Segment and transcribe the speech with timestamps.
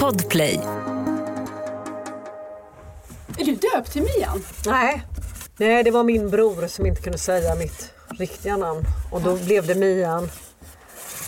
[0.00, 0.60] Podplay.
[3.38, 4.44] Är du döpt till Mian?
[4.66, 5.04] Nej.
[5.56, 8.82] Nej, det var min bror som inte kunde säga mitt riktiga namn.
[9.12, 10.28] Och då blev det Mian.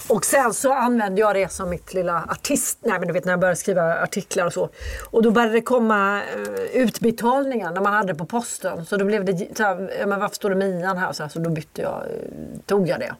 [0.09, 2.79] Och sen så använde jag det som mitt lilla artist...
[2.83, 4.69] Nej men du vet när jag började skriva artiklar och så.
[5.11, 8.87] Och då började det komma uh, utbetalningar när man hade på posten.
[8.87, 11.13] Så då blev det så här, men varför står det Mian här?
[11.13, 13.15] Så, här, så då bytte jag, uh, tog jag det.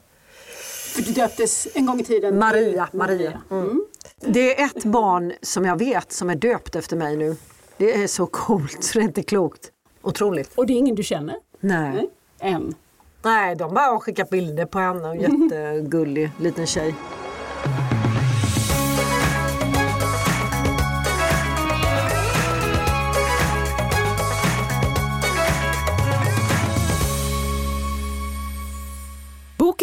[0.97, 2.89] För du döptes en gång i tiden Maria.
[2.91, 3.41] Maria.
[3.51, 3.85] Mm.
[4.19, 7.35] Det är ett barn som jag vet som är döpt efter mig nu.
[7.77, 9.71] Det är så coolt så det är inte klokt.
[10.01, 10.51] Otroligt.
[10.55, 11.35] Och det är ingen du känner?
[11.59, 11.91] Nej.
[11.93, 12.09] Nej.
[12.39, 12.75] Än?
[13.21, 15.07] Nej, de bara har skickat bilder på henne.
[15.09, 16.95] En jättegullig liten tjej.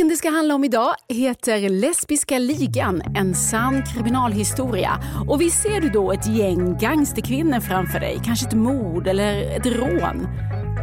[0.05, 5.01] Boken det ska handla om idag heter Lesbiska ligan, en sann kriminalhistoria.
[5.29, 9.67] Och visst ser du då ett gäng gangsterkvinnor framför dig, kanske ett mord eller ett
[9.67, 10.27] rån.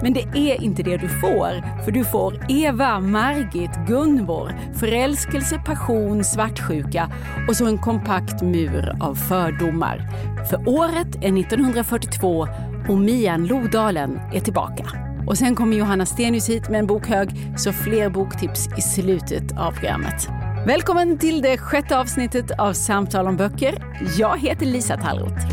[0.02, 6.23] Men det är inte det du får, för du får Eva, Margit, Gunvor, förälskelse, passion,
[6.23, 7.11] svartsjuka
[7.50, 10.09] och så en kompakt mur av fördomar.
[10.50, 12.47] För året är 1942
[12.89, 15.10] och Mian Lodalen är tillbaka.
[15.27, 19.72] Och sen kommer Johanna Stenius hit med en bokhög, så fler boktips i slutet av
[19.72, 20.28] programmet.
[20.67, 23.97] Välkommen till det sjätte avsnittet av Samtal om böcker.
[24.17, 25.47] Jag heter Lisa Tallroth.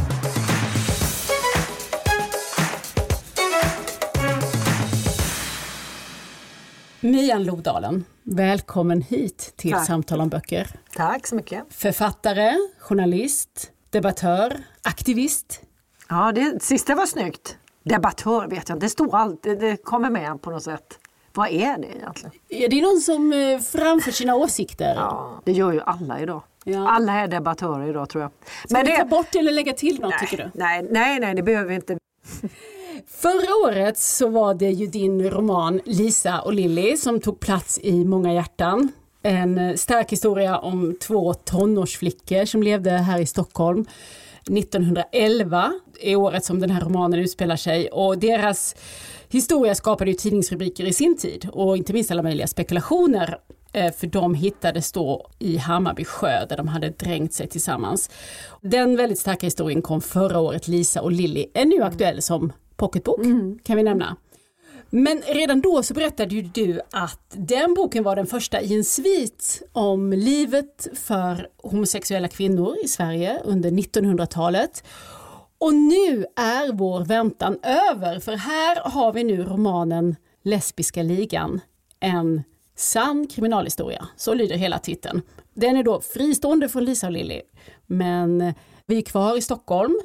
[7.01, 9.87] Mian Lodalen, välkommen hit till Tack.
[9.87, 10.67] Samtal om böcker.
[10.97, 11.65] Tack så mycket.
[11.71, 15.61] Författare, journalist, debattör, aktivist.
[16.09, 17.57] Ja, det sista var snyggt.
[17.89, 18.87] Debattör vet jag inte.
[18.87, 20.99] Det står alltid, det kommer med på något sätt.
[21.35, 22.33] Vad är det egentligen?
[22.49, 24.95] Är det någon som eh, framför sina åsikter?
[24.97, 26.43] Ja, det gör ju alla idag.
[26.65, 26.89] Ja.
[26.89, 28.31] Alla är debattörer idag tror jag.
[28.69, 30.51] Ska vi ta bort eller lägga till något tycker du?
[30.55, 31.99] nej, nej, nej, det behöver vi inte.
[33.07, 38.05] Förra året så var det ju din roman Lisa och Lilly som tog plats i
[38.05, 38.93] många hjärtan.
[39.23, 43.87] En eh, stark historia om två tonårsflickor som levde här i Stockholm
[44.41, 47.89] 1911 är året som den här romanen utspelar sig.
[47.89, 48.77] Och deras
[49.29, 51.49] historia skapade ju tidningsrubriker i sin tid.
[51.53, 53.39] Och inte minst alla möjliga spekulationer
[53.73, 58.11] eh, för de hittades då i Hammarby sjö där de hade drängt sig tillsammans.
[58.61, 63.21] Den väldigt starka historien kom förra året, Lisa och Lilly, är nu aktuell som pocketbok?
[63.63, 64.17] Kan vi nämna.
[64.91, 68.85] Men redan då så berättade ju du att den boken var den första i en
[68.85, 74.85] svit om livet för homosexuella kvinnor i Sverige under 1900-talet.
[75.59, 81.61] Och nu är vår väntan över för här har vi nu romanen Lesbiska ligan,
[82.01, 82.43] en
[82.77, 84.09] sann kriminalhistoria.
[84.17, 85.23] Så lyder hela titeln.
[85.55, 87.41] Den är då fristående från Lisa och Lilly
[87.87, 88.55] men
[88.87, 90.01] vi är kvar i Stockholm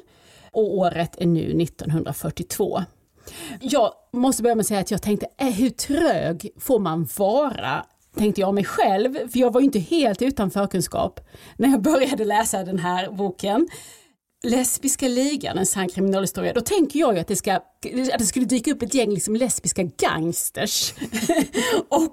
[0.50, 2.82] och året är nu 1942.
[3.60, 7.84] Jag måste börja med att säga att jag tänkte, äh, hur trög får man vara?
[8.16, 11.20] Tänkte jag mig själv, för jag var inte helt utan förkunskap
[11.56, 13.68] när jag började läsa den här boken.
[14.44, 18.46] Lesbiska ligan, en sann kriminalhistoria, då tänker jag ju att det, ska, att det skulle
[18.46, 20.94] dyka upp ett gäng liksom lesbiska gangsters.
[21.88, 22.12] och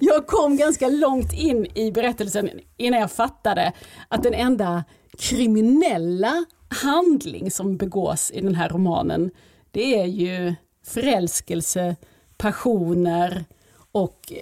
[0.00, 3.72] jag kom ganska långt in i berättelsen innan jag fattade
[4.08, 4.84] att den enda
[5.18, 9.30] kriminella handling som begås i den här romanen
[9.70, 10.54] det är ju
[10.86, 11.96] förälskelse,
[12.36, 13.44] passioner
[13.92, 14.32] och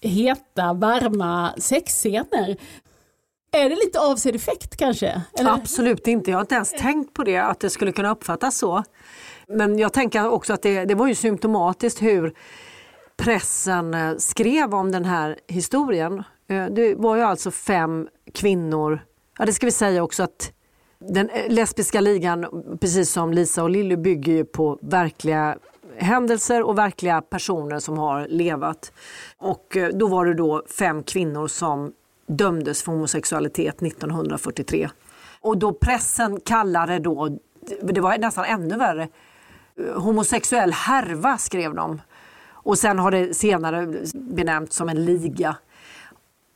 [0.00, 2.56] heta, varma sexscener.
[3.52, 5.22] Är det lite avsedd effekt kanske?
[5.38, 5.50] Eller?
[5.50, 8.84] Absolut inte, jag har inte ens tänkt på det, att det skulle kunna uppfattas så.
[9.48, 12.34] Men jag tänker också att det, det var ju symptomatiskt hur
[13.16, 16.22] pressen eh, skrev om den här historien.
[16.48, 19.04] Eh, det var ju alltså fem kvinnor,
[19.38, 20.52] ja det ska vi säga också att
[21.08, 22.46] den lesbiska ligan,
[22.80, 25.58] precis som Lisa och Lilly, bygger ju på verkliga
[25.96, 28.92] händelser och verkliga personer som har levat.
[29.38, 31.92] Och eh, då var det då fem kvinnor som
[32.26, 34.90] dömdes för homosexualitet 1943.
[35.40, 37.38] Och då pressen kallade då,
[37.82, 39.08] det var nästan ännu värre,
[39.78, 42.00] eh, homosexuell härva skrev de.
[42.46, 45.56] Och sen har det senare benämnts som en liga.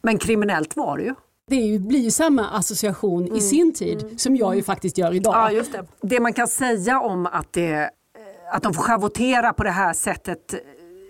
[0.02, 1.14] Men kriminellt var det ju.
[1.48, 3.36] Det blir ju samma association mm.
[3.36, 4.18] i sin tid mm.
[4.18, 5.34] som jag ju faktiskt gör idag.
[5.34, 5.84] Ja, just det.
[6.00, 7.90] det man kan säga om att, det,
[8.52, 10.54] att de får schavottera på det här sättet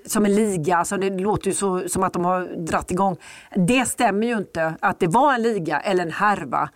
[0.07, 3.17] som en liga, alltså det låter ju så, som att de har dratt igång.
[3.57, 6.71] Det stämmer ju inte att det var en liga eller en härva.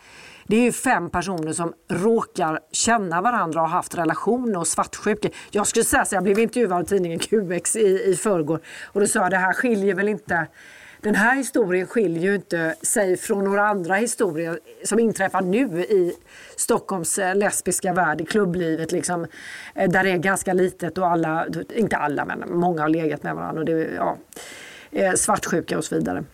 [0.47, 5.29] Det är ju fem personer som råkar känna varandra och har haft relationer och svartsjuka.
[5.51, 9.07] Jag skulle säga så jag blev intervjuad av tidningen QX i, i förrgår och då
[9.07, 10.47] sa jag det här skiljer väl inte
[11.03, 16.13] den här historien skiljer ju inte sig från några andra historier som inträffar nu i
[16.57, 18.93] Stockholms eh, lesbiska värld, i klubblivet.
[18.93, 19.27] Liksom,
[19.75, 23.35] eh, där det är ganska litet och alla, inte alla men många har legat med
[23.35, 23.61] varandra.
[23.61, 24.17] Och det, ja,
[24.91, 26.25] eh, svartsjuka och så vidare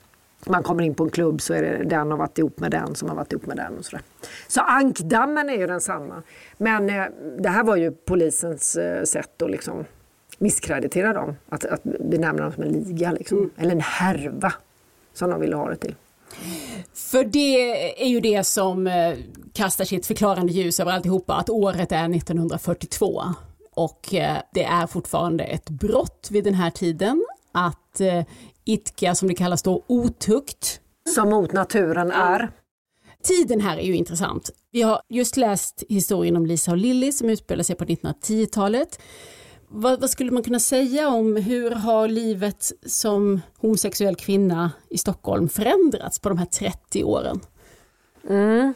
[0.47, 2.95] man kommer in på en klubb så är det den har varit ihop med den
[2.95, 3.79] som har varit ihop med den.
[3.79, 4.03] Och sådär.
[4.49, 6.23] så ankdammen är ju densamma.
[6.57, 7.05] Men eh,
[7.39, 9.85] det här var ju polisens eh, sätt att liksom
[10.39, 11.37] misskreditera dem.
[11.49, 13.39] Att, att benämna dem som en liga, liksom.
[13.39, 13.51] Mm.
[13.57, 14.53] eller en härva
[15.15, 15.95] som de ville ha det till.
[16.95, 19.15] För det är ju det som eh,
[19.53, 23.23] kastar sitt förklarande ljus över alltihopa, att året är 1942
[23.79, 28.25] och eh, det är fortfarande ett brott vid den här tiden att eh,
[28.65, 30.81] idka, som det kallas då, otukt.
[31.15, 32.51] Som mot naturen är.
[33.23, 34.51] Tiden här är ju intressant.
[34.71, 39.01] Vi har just läst historien om Lisa och Lilly som utspelar sig på 1910-talet.
[39.71, 45.49] Vad, vad, skulle man kunna säga om hur har livet som homosexuell kvinna i Stockholm
[45.49, 47.41] förändrats på de här 30 åren?
[48.29, 48.75] Mm.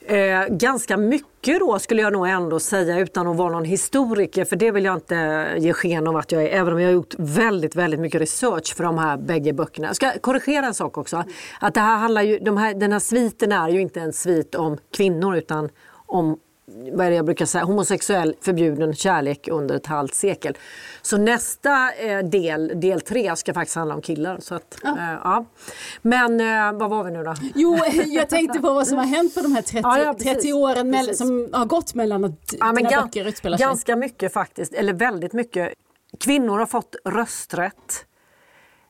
[0.00, 4.56] Eh, ganska mycket då skulle jag nog ändå säga utan att vara någon historiker för
[4.56, 7.14] det vill jag inte ge sken av att jag är även om jag har gjort
[7.18, 9.86] väldigt väldigt mycket research för de här bägge böckerna.
[9.86, 11.24] Jag ska korrigera en sak också.
[11.60, 14.54] Att det här handlar ju, de här, den här sviten är ju inte en svit
[14.54, 15.68] om kvinnor utan
[16.06, 16.38] om
[16.92, 20.56] vad är det jag brukar säga, homosexuell förbjuden kärlek under ett halvt sekel.
[21.02, 24.38] Så nästa eh, del, del tre, ska faktiskt handla om killar.
[24.40, 24.88] Så att, ja.
[24.98, 25.44] Eh, ja.
[26.02, 27.34] Men eh, vad var vi nu då?
[27.54, 30.52] Jo, jag tänkte på vad som har hänt på de här 30, ja, ja, 30
[30.52, 33.66] åren med, som har gått mellan att ja, dina gan, böcker utspelar sig.
[33.66, 35.72] Ganska mycket faktiskt, eller väldigt mycket.
[36.20, 38.04] Kvinnor har fått rösträtt.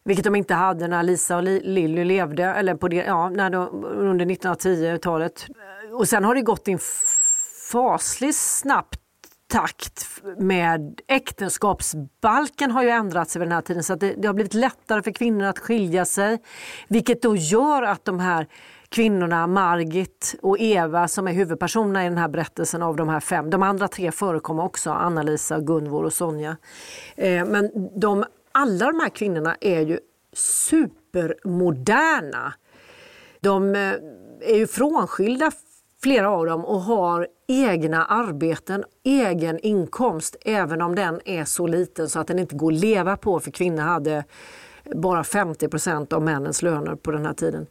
[0.05, 3.85] Vilket de inte hade när Lisa och Lilly levde, eller på det, ja, när de,
[3.85, 5.47] under 1910-talet.
[5.93, 6.79] Och sen har det gått in
[7.73, 9.01] fasligt snabbt
[9.49, 10.07] takt
[10.39, 14.55] med äktenskapsbalken har ju ändrats över den här tiden så att det, det, har blivit
[14.55, 16.43] lättare för kvinnor att skilja sig.
[16.89, 18.47] Vilket då gör att de här
[18.89, 23.51] kvinnorna, Margit och Eva som är huvudpersonerna i den här berättelsen av de här fem,
[23.51, 26.57] de andra tre förekommer också, Anna-Lisa, Gunvor och Sonja.
[27.17, 27.71] Eh, men
[28.01, 29.99] de, alla de här kvinnorna är ju
[30.33, 32.55] supermoderna.
[33.41, 33.93] De eh,
[34.41, 35.51] är ju frånskilda
[36.03, 42.09] flera av dem och har egna arbeten, egen inkomst, även om den är så liten
[42.09, 44.25] så att den inte går att leva på för kvinnor hade
[44.95, 47.67] bara 50% av männens löner på den här tiden.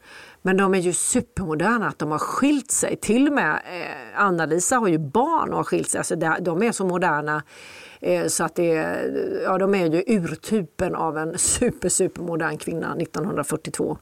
[0.47, 2.95] Men de är ju supermoderna att de har skilt sig.
[2.95, 5.99] Till och med eh, Anna-Lisa har ju barn och har skilt sig.
[5.99, 7.43] Alltså de är så moderna
[8.01, 8.99] Eh, så att det,
[9.43, 13.97] ja, de är ju urtypen av en super, supermodern kvinna 1942.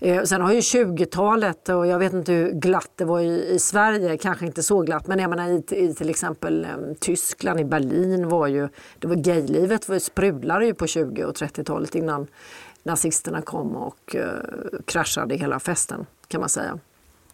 [0.00, 3.58] Eh, sen har ju 20-talet och jag vet inte hur glatt det var i, i
[3.58, 6.70] Sverige, kanske inte så glatt, men jag menar, i, i till exempel eh,
[7.00, 11.94] Tyskland, i Berlin var ju, det var gaylivet var, sprudlade ju på 20 och 30-talet
[11.94, 12.26] innan
[12.88, 16.78] nazisterna kom och eh, kraschade hela festen kan man säga.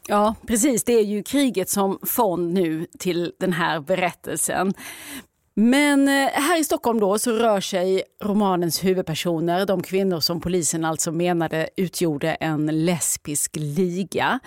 [0.07, 0.85] Ja, precis.
[0.85, 4.75] Det är ju kriget som fond nu till den här berättelsen.
[5.57, 10.85] Men eh, här i Stockholm då så rör sig romanens huvudpersoner, de kvinnor som polisen
[10.85, 14.41] alltså menade utgjorde en lesbisk liga.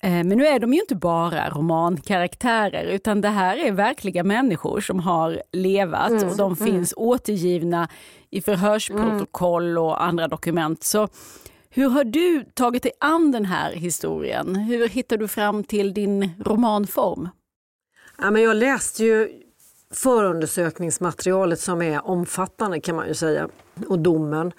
[0.00, 4.80] Eh, men nu är de ju inte bara romankaraktärer utan det här är verkliga människor
[4.80, 6.66] som har levat mm, och de mm.
[6.72, 7.88] finns återgivna
[8.30, 10.84] i förhörsprotokoll och andra dokument.
[10.84, 11.08] Så
[11.70, 14.56] hur har du tagit dig an den här historien?
[14.56, 17.28] Hur hittar du fram till din romanform?
[18.18, 19.41] Ja, men jag läste ju
[19.92, 23.48] förundersökningsmaterialet som är omfattande kan man ju säga
[23.88, 24.52] och domen.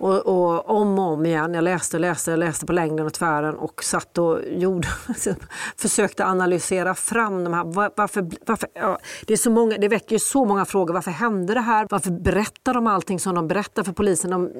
[0.00, 3.54] Och, och, om och om igen, jag läste och läste, läste på längden och tvären
[3.54, 4.88] och satt och gjorde,
[5.76, 7.64] försökte analysera fram de här,
[7.96, 11.60] varför, varför ja, det, är så många, det väcker så många frågor, varför hände det
[11.60, 11.86] här?
[11.90, 14.30] Varför berättar de allting som de berättar för polisen?
[14.30, 14.50] De,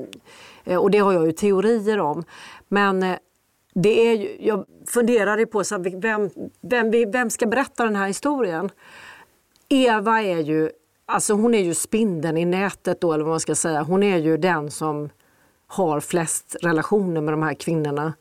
[0.65, 2.25] eh, och det har jag ju teorier om.
[2.69, 3.17] Men eh,
[3.75, 8.71] det är ju, jag funderade på så vem, vem, vem ska berätta den här historien?
[9.73, 10.71] Eva är ju,
[11.07, 13.83] alltså hon är ju spindeln i nätet då, eller vad man ska säga.
[13.83, 15.09] Hon är ju den som
[15.67, 18.13] har flest relationer med de här kvinnorna.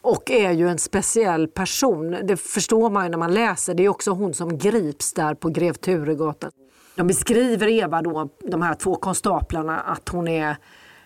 [0.00, 2.16] Och är ju en speciell person.
[2.22, 3.74] Det förstår man ju när man läser.
[3.74, 6.50] Det är också hon som grips där på Grev Turegatan.
[6.94, 10.56] De beskriver Eva, då, de här två konstaplarna, att hon är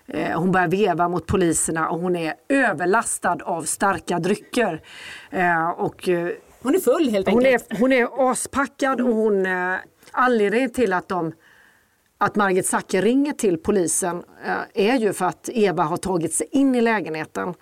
[0.06, 4.82] eh, hon börjar veva mot poliserna och hon är överlastad av starka drycker.
[5.30, 6.28] Eh, och eh,
[6.62, 7.72] hon är full helt hon enkelt.
[7.72, 9.74] Är, hon är aspackad och hon, eh,
[10.10, 11.32] anledningen till att, de,
[12.18, 16.46] att Margit Zacke ringer till polisen eh, är ju för att Eva har tagit sig
[16.50, 17.54] in i lägenheten.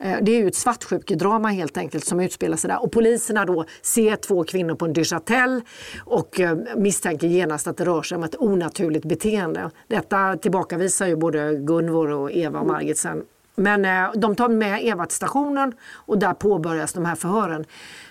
[0.00, 2.82] Eh, det är ju ett svartsjukedrama helt enkelt som utspelar sig där.
[2.82, 5.60] Och poliserna då ser två kvinnor på en Duchatel
[6.04, 9.70] och eh, misstänker genast att det rör sig om ett onaturligt beteende.
[9.86, 13.22] Detta tillbakavisar ju både Gunvor och Eva och Margit sen
[13.58, 17.64] men eh, de tar med Eva till stationen och där påbörjas de här förhören.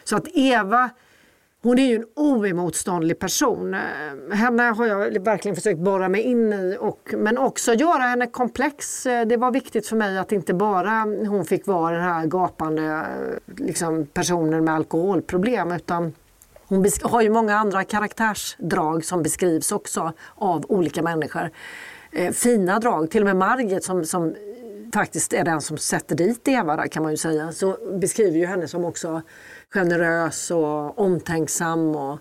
[0.03, 0.89] Så att Eva
[1.67, 3.73] hon är ju en oemotståndlig person.
[3.73, 8.27] Eh, henne har jag verkligen försökt borra mig in i och, men också göra henne
[8.27, 9.05] komplex.
[9.05, 12.83] Eh, det var viktigt för mig att inte bara hon fick vara den här gapande
[12.83, 16.13] eh, liksom, personen med alkoholproblem utan
[16.67, 21.49] hon har ju många andra karaktärsdrag som beskrivs också av olika människor.
[22.33, 24.35] Fina drag, till och med Margit som, som
[24.93, 28.45] faktiskt är den som sätter dit Eva där, kan man ju säga, så beskriver ju
[28.45, 29.21] henne som också
[29.73, 31.95] generös och omtänksam.
[31.95, 32.19] Och,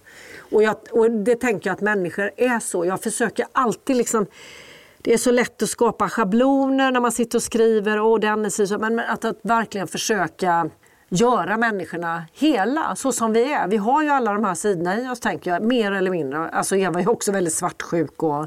[0.53, 2.85] och, jag, och det tänker jag att människor är så.
[2.85, 4.27] Jag försöker alltid liksom
[4.99, 8.51] det är så lätt att skapa schabloner när man sitter och skriver och den är
[8.67, 10.71] så, men att, att verkligen försöka
[11.09, 13.69] göra människorna hela så som vi är.
[13.69, 16.49] Vi har ju alla de här sidorna i oss tänker jag, mer eller mindre.
[16.49, 18.47] Alltså Eva är också väldigt svartsjuk och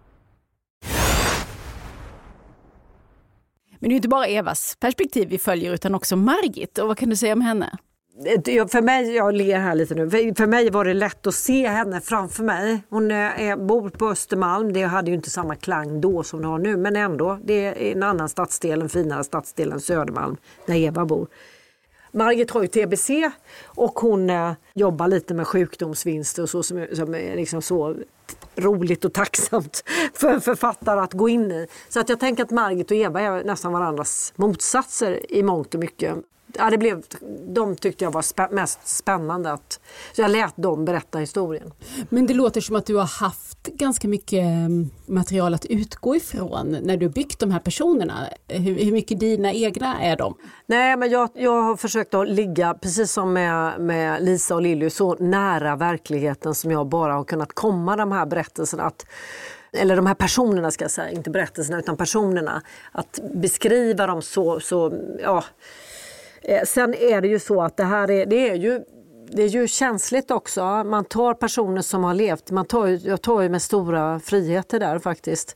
[3.81, 6.77] Men det är inte bara Evas perspektiv vi följer utan också Margit.
[6.77, 7.77] Och vad kan du säga om henne?
[8.25, 11.67] Eh, för mig, jag ler här lite nu, för mig var det lätt att se
[11.67, 12.83] henne framför mig.
[12.89, 16.47] Hon eh, är, bor på Östermalm, det hade ju inte samma klang då som det
[16.47, 17.39] har nu men ändå.
[17.43, 21.27] Det är en annan stadsdel, en finare stadsdel än Södermalm där Eva bor.
[22.11, 23.09] Margit har ju TBC
[23.65, 27.95] och hon eh, jobbar lite med sjukdomsvinster och så som, som liksom så
[28.61, 31.67] roligt och tacksamt för en författare att gå in i.
[31.89, 35.79] Så att jag tänker att Margit och Eva är nästan varandras motsatser i mångt och
[35.79, 36.15] mycket.
[36.57, 37.03] Ja, det blev,
[37.47, 39.51] de tyckte jag var spä mest spännande.
[39.51, 39.79] Att,
[40.13, 41.73] så jag lät dem berätta historien.
[42.09, 46.77] Men det låter som att du har haft ganska mycket mm, material att utgå ifrån
[46.81, 48.27] när du byggt de här personerna.
[48.47, 50.35] Hur, hur mycket dina egna är de?
[50.65, 54.89] Nej, men jag, jag har försökt att ligga, precis som med, med Lisa och Lilly,
[54.89, 58.83] så nära verkligheten som jag bara har kunnat komma de här berättelserna.
[58.83, 59.05] Att,
[59.73, 62.61] eller de här personerna ska jag säga, inte berättelserna utan personerna.
[62.91, 65.43] Att beskriva dem så, så ja,
[66.41, 68.83] Eh, sen är det ju så att det här är, det är ju
[69.33, 70.83] det är ju känsligt också.
[70.83, 74.99] Man tar personer som har levt, man tar, jag tar ju med stora friheter där
[74.99, 75.55] faktiskt.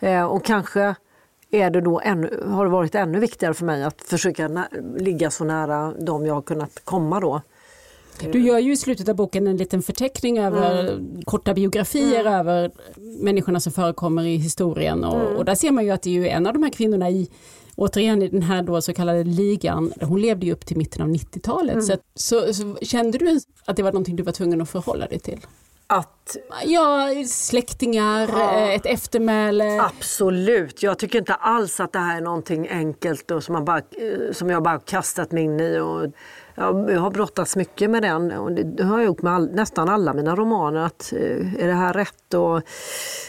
[0.00, 0.94] Eh, och kanske
[1.50, 4.66] är det då ännu, har det varit ännu viktigare för mig att försöka
[4.96, 7.40] ligga så nära dem jag har kunnat komma då.
[8.32, 11.22] Du gör ju i slutet av boken en liten förteckning över mm.
[11.24, 12.32] korta biografier mm.
[12.32, 12.70] över
[13.22, 15.36] människorna som förekommer i historien och, mm.
[15.36, 17.30] och, där ser man ju att det är ju en av de här kvinnorna i
[17.76, 21.08] återigen i den här då så kallade ligan, hon levde ju upp till mitten av
[21.08, 21.74] 90-talet.
[21.74, 21.86] Mm.
[21.86, 25.18] Så, så, så, kände du att det var någonting du var tvungen att förhålla dig
[25.18, 25.40] till?
[25.86, 26.36] Att...
[26.64, 28.52] Ja, släktingar, ja.
[28.52, 29.80] Eh, ett eftermäle.
[29.80, 33.78] Absolut, jag tycker inte alls att det här är någonting enkelt och som, man bara,
[33.78, 35.78] eh, som jag bara kastat mig in i.
[35.78, 36.06] Och,
[36.56, 40.14] jag har brottats mycket med den och det har jag gjort med all, nästan alla
[40.14, 40.80] mina romaner.
[40.80, 42.62] Att, eh, är det här rätt och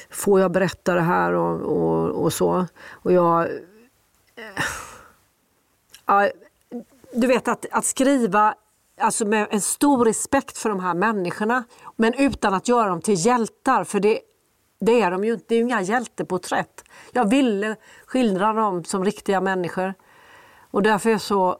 [0.09, 2.65] får jag berätta det här och, och, och så.
[2.91, 3.41] Och jag
[4.35, 4.63] eh,
[6.07, 6.29] Ja,
[7.13, 8.55] du vet att, att skriva
[8.99, 11.63] alltså med en stor respekt för de här människorna
[11.95, 14.19] men utan att göra dem till hjältar för det,
[14.79, 15.45] det är de ju inte.
[15.47, 16.83] Det är ju inga hjälteporträtt.
[17.11, 19.93] Jag ville skildra dem som riktiga människor
[20.71, 21.57] och därför är jag så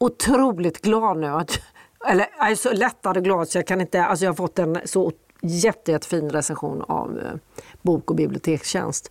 [0.00, 1.26] otroligt glad nu.
[1.26, 1.60] Att,
[2.08, 4.04] eller jag är så lättad och glad så jag kan inte...
[4.04, 5.12] Alltså jag har fått en så
[5.42, 7.34] jätte, jättefin recension av eh,
[7.82, 9.10] Bok och bibliotekstjänst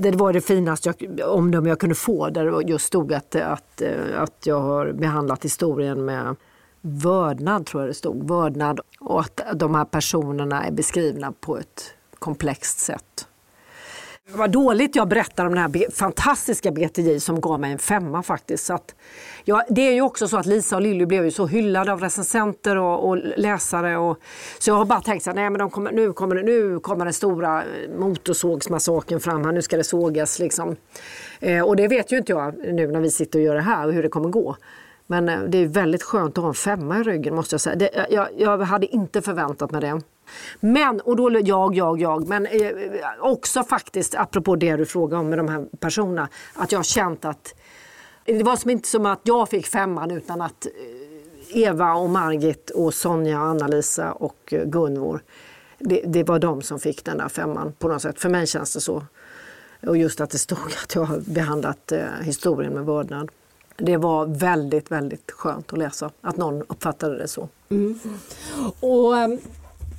[0.00, 3.80] det var det finaste jag, omdöme jag kunde få där det just stod att, att,
[3.80, 6.36] eh, att jag har behandlat historien med
[6.80, 8.28] vördnad, tror jag det stod.
[8.28, 13.28] Vördnad och att de här personerna är beskrivna på ett komplext sätt.
[14.32, 18.66] Vad dåligt jag berättar om den här fantastiska BTJ som gav mig en femma faktiskt.
[18.66, 18.94] Så att,
[19.44, 22.00] ja, det är ju också så att Lisa och Lilly blev ju så hyllade av
[22.00, 23.96] recensenter och, och läsare.
[23.96, 24.18] Och,
[24.58, 27.04] så jag har bara tänkt så här, nej men de kommer, nu, kommer, nu kommer
[27.04, 30.76] den stora eh, motorsågsmassakern fram här, nu ska det sågas liksom.
[31.40, 33.86] Eh, och det vet ju inte jag nu när vi sitter och gör det här
[33.86, 34.56] och hur det kommer gå.
[35.06, 37.76] Men eh, det är väldigt skönt att ha en femma i ryggen måste jag säga.
[37.76, 40.00] Det, jag, jag hade inte förväntat mig det.
[40.60, 42.70] Men, och då jag, jag, jag, men eh,
[43.20, 47.24] också faktiskt apropå det du frågade om med de här personerna, att jag har känt
[47.24, 47.54] att
[48.24, 50.72] det var som inte som att jag fick femman utan att eh,
[51.62, 55.22] Eva och Margit och Sonja, Anna-Lisa och eh, Gunvor,
[55.78, 58.20] det, det, var de som fick den där femman på något sätt.
[58.20, 59.02] För mig känns det så.
[59.86, 63.30] Och just att det stod att jag har behandlat eh, historien med vördnad.
[63.76, 67.48] Det var väldigt, väldigt skönt att läsa, att någon uppfattade det så.
[67.68, 67.98] Mm.
[68.80, 69.38] Och ehm,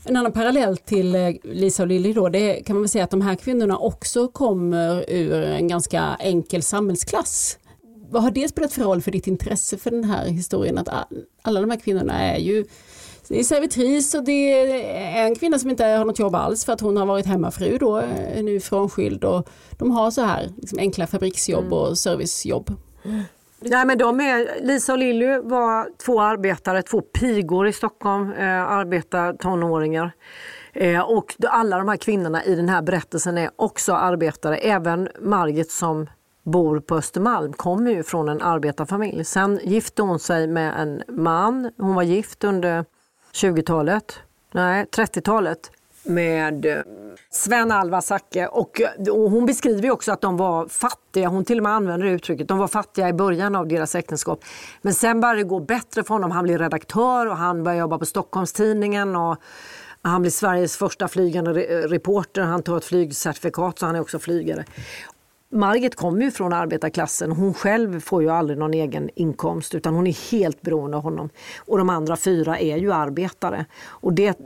[0.07, 3.21] en annan parallell till eh, Lisa och Lilly då, det kan man säga att de
[3.21, 7.57] här kvinnorna också kommer ur en ganska enkel samhällsklass.
[8.09, 10.77] Vad har det spelat för roll för ditt intresse för den här historien?
[10.77, 10.89] Att
[11.41, 12.65] alla de här kvinnorna är ju
[13.27, 16.73] det är servitris och det är en kvinna som inte har något jobb alls för
[16.73, 20.79] att hon har varit hemmafru då, är nu frånskild och de har så här liksom
[20.79, 21.73] enkla fabriksjobb mm.
[21.73, 22.75] och servicejobb.
[23.59, 28.71] Nej, men de är, Lisa och Lilly var två arbetare, två pigor i Stockholm, eh,
[28.71, 30.11] arbetar tonåringar.
[30.73, 34.57] Eh, och alla de här kvinnorna i den här berättelsen är också arbetare.
[34.57, 36.07] Även Margit som
[36.43, 39.25] bor på Östermalm kommer ju från en arbetarfamilj.
[39.25, 41.71] Sen gifte hon sig med en man.
[41.77, 42.85] Hon var gift under
[43.33, 44.19] 20-talet,
[44.51, 45.71] nej 30-talet
[46.07, 46.77] med eh,
[47.29, 51.63] Sven Alva Zacke och, och hon beskriver också att de var fattiga, hon till och
[51.63, 54.43] med använder uttrycket, de var fattiga i början av deras äktenskap.
[54.81, 57.97] Men sen började det gå bättre för honom, han blev redaktör och han började jobba
[57.97, 59.37] på Stockholms-Tidningen och
[60.01, 61.51] han blir Sveriges första flygande
[61.87, 64.65] reporter, han tar ett flygcertifikat så han är också flygare.
[65.49, 67.31] Margit kommer ju från arbetarklassen.
[67.31, 71.29] Hon själv får ju aldrig någon egen inkomst utan hon är helt beroende av honom.
[71.65, 73.65] Och de andra fyra är ju arbetare.
[73.87, 74.37] Och det,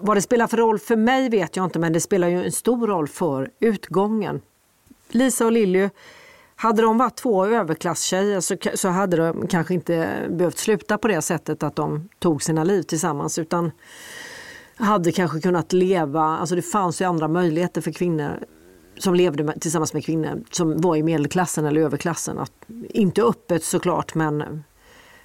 [0.00, 2.52] vad det spelar för roll för mig vet jag inte men det spelar ju en
[2.52, 4.40] stor roll för utgången.
[5.08, 5.88] Lisa och Lilly,
[6.56, 11.22] hade de varit två överklasstjejer så, så hade de kanske inte behövt sluta på det
[11.22, 13.70] sättet att de tog sina liv tillsammans utan
[14.76, 18.44] hade kanske kunnat leva, alltså det fanns ju andra möjligheter för kvinnor
[18.98, 22.38] som levde tillsammans med kvinnor som var i medelklassen eller överklassen.
[22.38, 22.52] Att,
[22.88, 24.40] inte öppet såklart men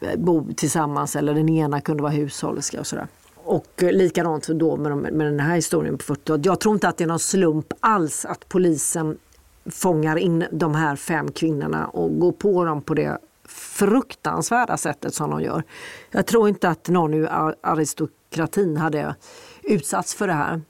[0.02, 3.08] eh, bo tillsammans eller den ena kunde vara hushållerska och sådär.
[3.46, 7.04] Och likadant då med, med den här historien på 40 Jag tror inte att det
[7.04, 9.18] är någon slump alls att polisen
[9.66, 15.30] fångar in de här fem kvinnorna och går på dem på det fruktansvärda sättet som
[15.30, 15.64] de gör.
[16.12, 17.30] Jag tror inte att någon ur
[17.62, 19.16] aristokratin hade
[19.64, 20.62] utsatts för det här.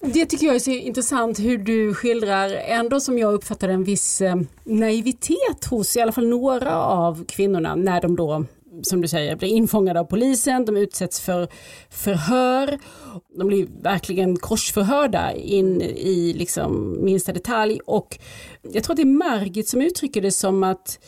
[0.00, 4.20] Det tycker jag är så intressant hur du skildrar ändå som jag uppfattar en viss
[4.20, 8.44] eh, naivitet hos i alla fall några av kvinnorna när de då
[8.82, 11.48] som du säger, blir infångade av polisen, de utsätts för
[11.90, 12.78] förhör,
[13.38, 17.80] de blir verkligen korsförhörda in i liksom minsta detalj.
[17.86, 18.18] Och
[18.62, 20.98] jag tror att det är Margit som uttrycker det som att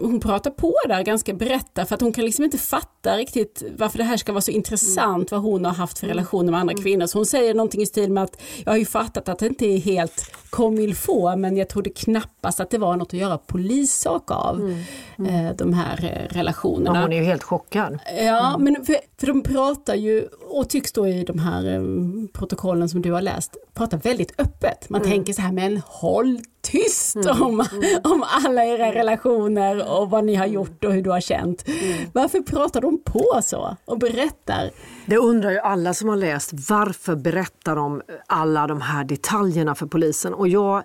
[0.00, 3.98] hon pratar på där ganska berättar för att hon kan liksom inte fatta riktigt varför
[3.98, 6.16] det här ska vara så intressant vad hon har haft för mm.
[6.16, 6.82] relationer med andra mm.
[6.82, 7.06] kvinnor.
[7.06, 9.66] Så hon säger någonting i stil med att jag har ju fattat att det inte
[9.66, 14.30] är helt comme få men jag trodde knappast att det var något att göra polissak
[14.30, 14.82] av mm.
[15.18, 15.46] Mm.
[15.46, 16.98] Eh, de här eh, relationerna.
[16.98, 17.98] Ja, hon är ju helt chockad.
[18.18, 18.64] Ja, mm.
[18.64, 23.02] men för, för de pratar ju och tycks då i de här um, protokollen som
[23.02, 24.90] du har läst prata väldigt öppet.
[24.90, 25.12] Man mm.
[25.12, 27.42] tänker så här men håll tyst mm.
[27.42, 28.00] Om, mm.
[28.04, 31.68] om alla era relationer och vad ni har gjort och hur du har känt.
[31.68, 32.10] Mm.
[32.12, 34.70] Varför pratar de på så och berättar?
[35.06, 36.50] Det undrar ju alla som har läst.
[36.70, 40.34] Varför berättar de alla de här detaljerna för polisen?
[40.34, 40.82] Och jag,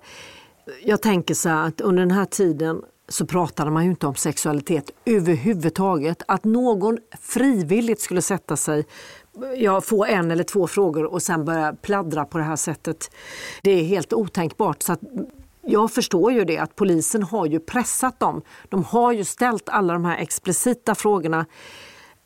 [0.84, 4.16] jag tänker så här att under den här tiden så pratade man ju inte om
[4.16, 6.24] sexualitet överhuvudtaget.
[6.28, 8.86] Att någon frivilligt skulle sätta sig
[9.56, 13.12] ja, få en eller två frågor och sen börja pladdra på det här sättet.
[13.64, 14.84] Det är helt otänkbart.
[14.84, 14.96] Så
[15.62, 18.42] jag förstår ju det att polisen har ju pressat dem.
[18.70, 21.46] De har ju ställt alla de här explicita frågorna.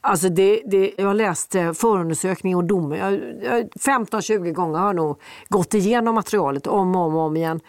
[0.01, 2.93] Alltså det, det, jag läste förundersökning och dom.
[2.93, 7.59] 15-20 gånger har jag nog gått igenom materialet om och om, om igen.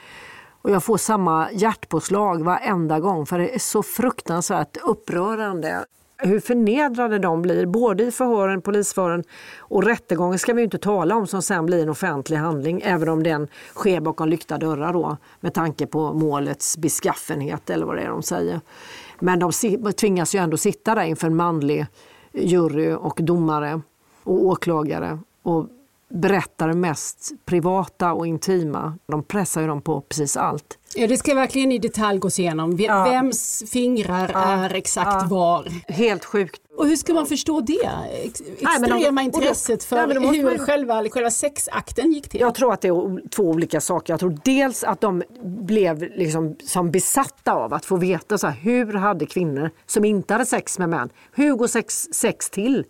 [0.62, 5.84] Och jag får samma hjärtpåslag varenda gång för det är så fruktansvärt upprörande
[6.16, 9.24] hur förnedrade de blir, både i förhören, polisförhören
[9.58, 13.22] och rättegången ska vi inte tala om som sen blir en offentlig handling, även om
[13.22, 18.08] den sker bakom lyckta dörrar då, med tanke på målets beskaffenhet eller vad det är
[18.08, 18.60] de säger.
[19.18, 19.52] Men de
[19.92, 21.86] tvingas ju ändå sitta där inför en manlig
[22.32, 23.80] jury och domare
[24.24, 25.68] och åklagare och
[26.14, 28.98] berättar mest privata och intima.
[29.06, 30.78] De pressar ju dem på precis allt.
[30.94, 32.76] Ja, det ska verkligen i detalj gås igenom.
[32.78, 33.04] Ja.
[33.04, 34.40] Vems fingrar ja.
[34.40, 35.26] är exakt ja.
[35.30, 35.92] var?
[35.92, 36.60] Helt sjukt.
[36.76, 37.90] Och hur ska man förstå det?
[38.24, 40.58] Extrema de, intresset för nej, hur man...
[40.58, 42.40] själva, själva sexakten gick till?
[42.40, 44.12] Jag tror att det är två olika saker.
[44.12, 48.56] Jag tror dels att de blev liksom som besatta av att få veta så här,
[48.60, 52.84] hur hade kvinnor som inte hade sex med män, hur går sex, sex till?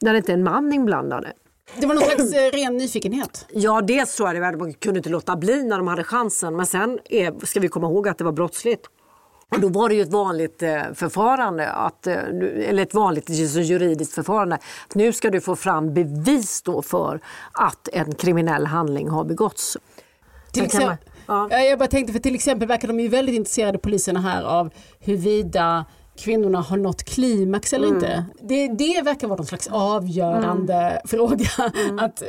[0.00, 1.26] När det inte är en man inblandad.
[1.76, 3.46] Det var någon slags eh, ren nyfikenhet?
[3.52, 4.58] Ja, dels tror jag det.
[4.58, 6.56] Man kunde inte låta bli när de hade chansen.
[6.56, 8.86] Men sen är, ska vi komma ihåg att det var brottsligt.
[9.50, 12.16] Och då var det ju ett vanligt eh, förfarande, att, eh,
[12.68, 14.58] eller ett vanligt juridiskt förfarande.
[14.94, 17.20] nu ska du få fram bevis då för
[17.52, 19.76] att en kriminell handling har begåtts.
[20.52, 20.96] Till, exempel,
[21.28, 21.60] Ja.
[21.60, 25.84] Jag bara tänkte, för till exempel verkar de ju väldigt intresserade poliserna här av huruvida
[26.18, 27.96] kvinnorna har nått klimax eller mm.
[27.96, 28.24] inte.
[28.42, 31.00] Det, det verkar vara någon slags avgörande mm.
[31.04, 31.72] fråga.
[31.84, 31.98] Mm.
[31.98, 32.22] Att,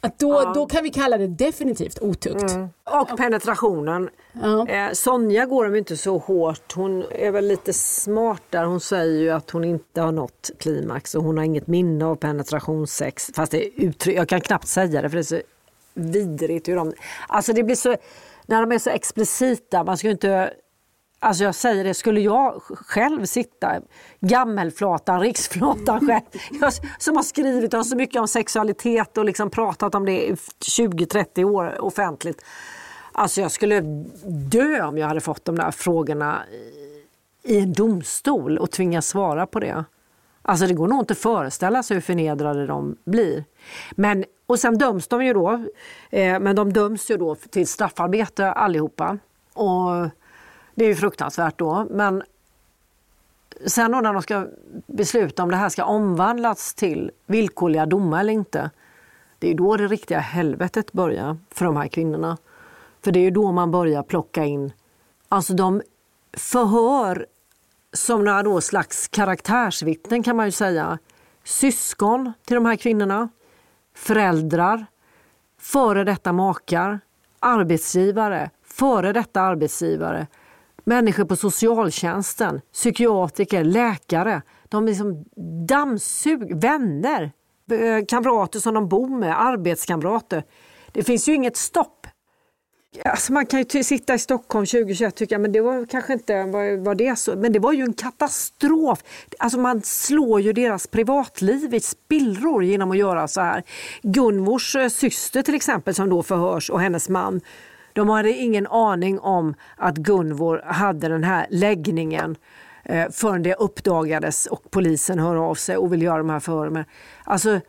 [0.00, 0.52] att då, ja.
[0.54, 2.50] då kan vi kalla det definitivt otukt.
[2.50, 2.68] Mm.
[2.84, 4.10] Och penetrationen.
[4.32, 4.68] Ja.
[4.68, 6.72] Eh, Sonja går de inte så hårt.
[6.74, 8.64] Hon är väl lite smart där.
[8.64, 12.16] Hon säger ju att hon inte har nått klimax och hon har inget minne av
[12.16, 13.30] penetrationssex.
[13.34, 15.40] Fast det är uttryck, jag kan knappt säga det för det är så
[15.94, 16.68] vidrigt.
[16.68, 16.92] Hur de,
[17.28, 17.96] alltså det blir så,
[18.46, 20.52] när de är så explicita, man ska inte
[21.24, 23.80] Alltså jag säger det, skulle jag själv sitta,
[24.20, 26.22] gammelflatan, riksflatan själv,
[26.60, 30.32] jag, som har skrivit om så mycket om sexualitet och liksom pratat om det i
[30.32, 32.44] 20-30 år offentligt.
[33.12, 33.80] Alltså jag skulle
[34.50, 36.42] dö om jag hade fått de där frågorna
[37.42, 39.84] i en domstol och tvingas svara på det.
[40.42, 43.44] Alltså det går nog inte att föreställa sig hur förnedrade de blir.
[43.90, 45.64] Men, och sen döms de ju då,
[46.10, 49.18] eh, men de döms ju då till straffarbete allihopa.
[49.54, 50.08] Och
[50.74, 51.86] det är ju fruktansvärt då.
[51.90, 52.22] Men
[53.66, 54.46] sen då när de ska
[54.86, 58.70] besluta om det här ska omvandlas till villkorliga domar eller inte.
[59.38, 62.38] Det är då det riktiga helvetet börjar för de här kvinnorna.
[63.02, 64.72] För det är då man börjar plocka in,
[65.28, 65.82] alltså de
[66.32, 67.26] förhör
[67.92, 70.98] som några då slags karaktärsvittnen kan man ju säga.
[71.44, 73.28] Syskon till de här kvinnorna,
[73.94, 74.86] föräldrar,
[75.58, 77.00] före detta makar,
[77.38, 80.26] arbetsgivare, före detta arbetsgivare,
[80.84, 84.42] människor på socialtjänsten, psykiatriker, läkare.
[84.68, 85.24] De liksom
[85.68, 87.32] dammsug, vänner,
[87.70, 90.44] eh, kamrater som de bor med, arbetskamrater.
[90.92, 92.06] Det finns ju inget stopp.
[93.04, 96.44] Alltså man kan ju sitta i Stockholm 2021 och tycka men det var kanske inte
[96.44, 99.04] var, var det så, men det var ju en katastrof.
[99.38, 103.62] Alltså man slår ju deras privatliv i spillror genom att göra så här.
[104.02, 107.40] Gunvors eh, syster till exempel som då förhörs och hennes man
[107.94, 112.36] de hade ingen aning om att Gunvor hade den här läggningen
[112.82, 116.84] eh, förrän det uppdagades och polisen hör av sig och vill göra de här förhören.
[117.24, 117.60] Alltså,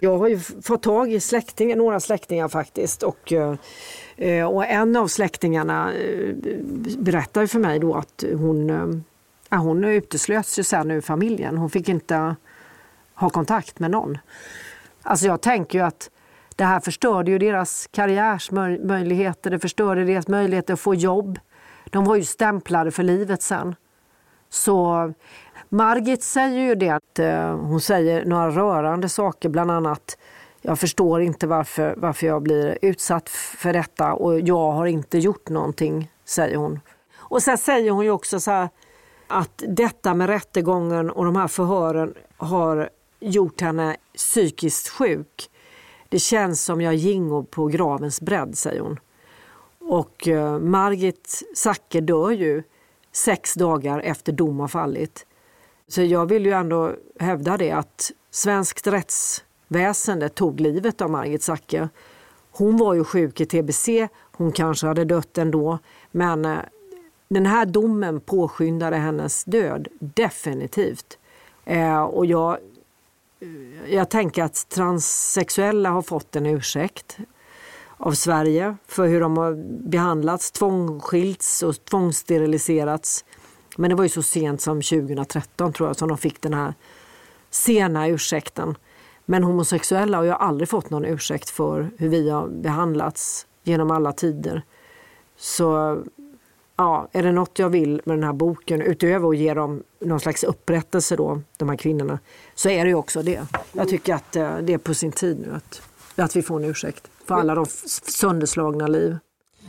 [0.00, 3.02] jag har ju fått tag i släktingar, några släktingar faktiskt.
[3.02, 3.54] Och, eh,
[4.16, 6.34] eh och en av släktingarna eh,
[6.98, 8.70] berättade för mig då att hon,
[9.50, 11.58] eh, hon uteslöts ju sen ur familjen.
[11.58, 12.36] Hon fick inte
[13.14, 14.18] ha kontakt med någon.
[15.02, 16.10] Alltså jag tänker ju att
[16.58, 21.38] det här förstörde ju deras karriärsmöjligheter, det förstörde deras möjligheter att få jobb.
[21.84, 23.74] De var ju stämplade för livet sen.
[24.48, 25.12] Så
[25.68, 30.18] Margit säger ju det att eh, hon säger några rörande saker, bland annat
[30.60, 35.48] jag förstår inte varför, varför jag blir utsatt för detta och jag har inte gjort
[35.48, 36.80] någonting, säger hon.
[37.16, 38.68] Och sen säger hon ju också så här,
[39.26, 42.90] att detta med rättegången och de här förhören har
[43.20, 45.50] gjort henne psykiskt sjuk.
[46.08, 48.98] Det känns som jag gingo på gravens bredd, säger hon.
[49.78, 52.62] Och eh, Margit Zacke dör ju
[53.12, 55.26] sex dagar efter dom har fallit.
[55.88, 61.88] Så jag vill ju ändå hävda det att svenskt rättsväsende tog livet av Margit Zacke.
[62.50, 65.78] Hon var ju sjuk i tbc, hon kanske hade dött ändå.
[66.10, 66.58] Men eh,
[67.28, 71.18] den här domen påskyndade hennes död, definitivt.
[71.64, 72.58] Eh, och jag
[73.88, 77.18] jag tänker att transsexuella har fått en ursäkt
[77.96, 79.54] av Sverige för hur de har
[79.88, 83.24] behandlats, tvångsskilts och tvångssteriliserats.
[83.76, 86.74] Men det var ju så sent som 2013 tror jag som de fick den här
[87.50, 88.74] sena ursäkten.
[89.24, 94.12] Men homosexuella har ju aldrig fått någon ursäkt för hur vi har behandlats genom alla
[94.12, 94.62] tider.
[95.36, 95.98] Så
[96.78, 100.20] ja, är det något jag vill med den här boken, utöver att ge dem någon
[100.20, 102.18] slags upprättelse då, de här kvinnorna,
[102.54, 103.40] så är det ju också det.
[103.72, 105.82] Jag tycker att eh, det är på sin tid nu att,
[106.16, 107.66] att vi får en ursäkt för alla de
[108.02, 109.16] sönderslagna liv.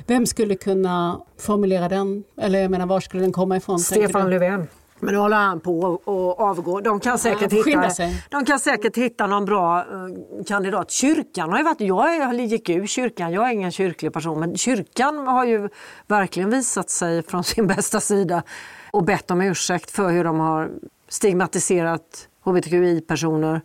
[0.08, 2.24] Vem skulle kunna formulera den?
[2.38, 3.80] Eller jag menar, var skulle den komma ifrån?
[3.80, 4.68] Stefan Löfven.
[5.00, 6.82] Men nu håller han på att avgå.
[6.82, 7.90] De kan, säkert hitta,
[8.30, 10.92] de kan säkert hitta någon bra uh, kandidat.
[10.92, 15.28] Kyrkan har ju varit, jag gick ur kyrkan, jag är ingen kyrklig person, men kyrkan
[15.28, 15.70] har ju
[16.08, 18.44] verkligen visat sig från sin bästa sida
[18.92, 20.70] och bett om ursäkt för hur de har
[21.10, 23.62] stigmatiserat hbtqi-personer.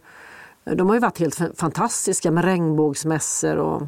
[0.65, 3.83] De har ju varit helt fantastiska med regnbågsmässor och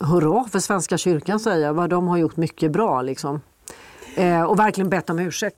[0.00, 3.40] hurra för Svenska kyrkan säger jag, de har gjort mycket bra liksom.
[4.16, 5.56] Eh, och verkligen bett om ursäkt.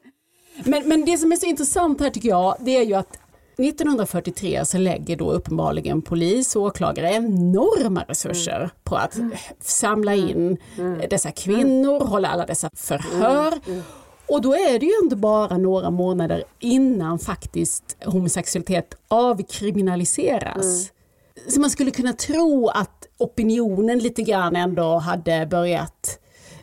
[0.65, 3.19] Men, men det som är så intressant här tycker jag, det är ju att
[3.59, 8.71] 1943 så lägger då uppenbarligen polis och åklagare enorma resurser mm.
[8.85, 9.33] på att mm.
[9.61, 11.01] samla in mm.
[11.11, 13.53] dessa kvinnor, hålla alla dessa förhör.
[13.53, 13.61] Mm.
[13.67, 13.83] Mm.
[14.29, 20.65] Och då är det ju inte bara några månader innan faktiskt homosexualitet avkriminaliseras.
[20.65, 21.51] Mm.
[21.51, 26.19] Så man skulle kunna tro att opinionen lite grann ändå hade börjat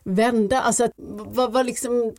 [0.05, 0.61] vända?
[0.61, 2.13] Alltså, vad, vad liksom,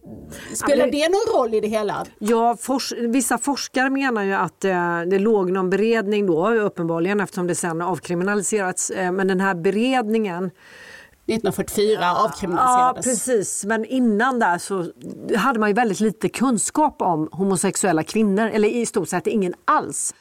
[0.54, 2.06] spelar det någon roll i det hela?
[2.18, 7.46] Ja, fors vissa forskare menar ju att eh, det låg någon beredning då uppenbarligen eftersom
[7.46, 8.90] det sen avkriminaliserats.
[8.90, 13.06] Eh, men den här beredningen 1944 avkriminaliserades.
[13.06, 13.64] Ja, precis.
[13.64, 14.86] Men innan där så
[15.36, 20.14] hade man ju väldigt lite kunskap om homosexuella kvinnor, eller i stort sett ingen alls.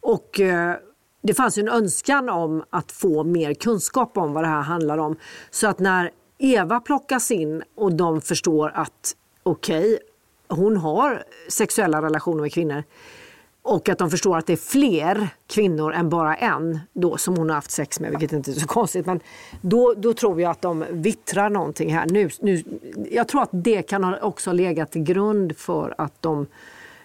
[0.00, 0.76] Och eh,
[1.22, 4.98] det fanns ju en önskan om att få mer kunskap om vad det här handlar
[4.98, 5.16] om.
[5.50, 6.10] Så att när
[6.44, 9.98] Eva plockas in och de förstår att okej, okay,
[10.48, 12.82] hon har sexuella relationer med kvinnor
[13.62, 17.48] och att de förstår att det är fler kvinnor än bara en då, som hon
[17.48, 19.06] har haft sex med, vilket inte är så konstigt.
[19.06, 19.20] Men
[19.60, 22.06] då, då tror jag att de vittrar någonting här.
[22.06, 22.62] Nu, nu,
[23.10, 26.46] jag tror att det kan ha också legat till grund för att de eh,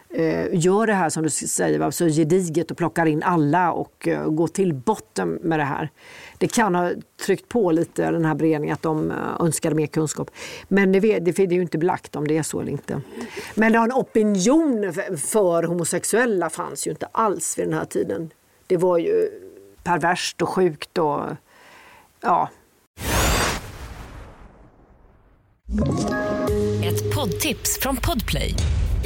[0.10, 4.30] Eh, gör det här som du säger, så gediget och plockar in alla och eh,
[4.30, 5.90] går till botten med det här.
[6.38, 6.92] Det kan ha
[7.26, 10.32] tryckt på lite den här beredningen att de eh, önskade mer kunskap.
[10.68, 13.02] Men det, det, det är ju inte belagt om det är så eller inte.
[13.56, 18.30] Men en opinion för homosexuella fanns ju inte alls vid den här tiden.
[18.68, 19.30] Det var ju
[19.84, 21.22] perverst och sjukt och
[22.22, 22.50] ja.
[26.84, 28.56] Ett poddtips från Podplay.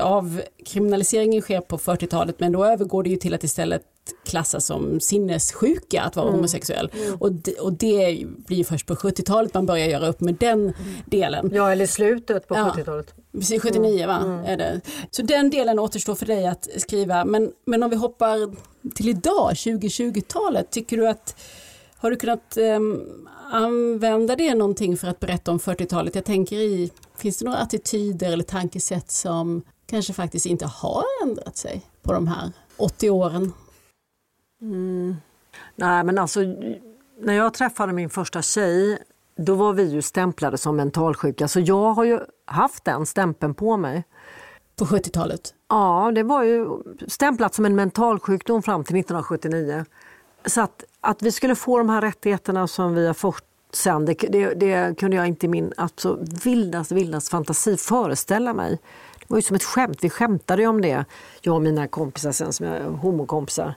[0.00, 3.82] Avkriminaliseringen sker på 40-talet men då övergår det ju till att istället
[4.24, 6.36] klassas som sinnessjuka att vara mm.
[6.36, 6.90] homosexuell.
[6.94, 7.16] Mm.
[7.20, 10.72] Och, det, och det blir först på 70-talet man börjar göra upp med den
[11.06, 11.50] delen.
[11.54, 12.74] Ja eller slutet på ja.
[12.76, 13.14] 70-talet.
[13.32, 14.18] Precis, 79 va?
[14.18, 14.44] Mm.
[14.44, 14.80] Är det.
[15.10, 17.24] Så den delen återstår för dig att skriva.
[17.24, 18.56] Men, men om vi hoppar
[18.94, 21.36] till idag, 2020-talet, tycker du att
[21.96, 26.14] har du kunnat um, använda det någonting för att berätta om 40-talet?
[26.14, 31.56] Jag tänker i, finns det några attityder eller tankesätt som kanske faktiskt inte har ändrat
[31.56, 33.52] sig på de här 80 åren?
[34.60, 35.16] Mm.
[35.76, 36.40] Nej men alltså,
[37.20, 38.98] när jag träffade min första tjej
[39.36, 43.76] då var vi ju stämplade som mentalsjuka så jag har ju haft den stämpeln på
[43.76, 44.04] mig.
[44.76, 45.54] På 70-talet?
[45.68, 46.66] Ja, det var ju
[47.08, 49.84] stämplat som en mentalsjukdom fram till 1979.
[50.46, 54.14] Så att, att vi skulle få de här rättigheterna som vi har fått sen, det,
[54.14, 58.78] det, det kunde jag inte i min alltså, vildast, vildast fantasi föreställa mig
[59.32, 59.98] var ju som ett skämt.
[60.04, 61.04] Vi skämtade ju om det,
[61.40, 63.74] jag och mina kompisar sen, som jag, homokompisar.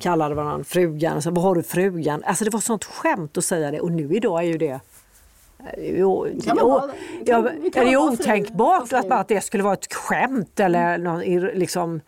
[0.00, 1.22] Kallade varandra frugan.
[1.22, 2.24] Så, Vad har du frugan?
[2.24, 4.80] Alltså det var sånt skämt att säga det och nu idag är ju det
[5.78, 6.80] Jo, jo,
[7.26, 11.20] ja, det är otänkbart att, att det skulle vara ett skämt eller någon,
[11.54, 12.00] liksom,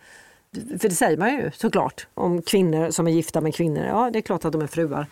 [0.54, 3.84] för det säger man ju såklart om kvinnor som är gifta med kvinnor.
[3.84, 5.06] Ja, det är klart att de är fruar.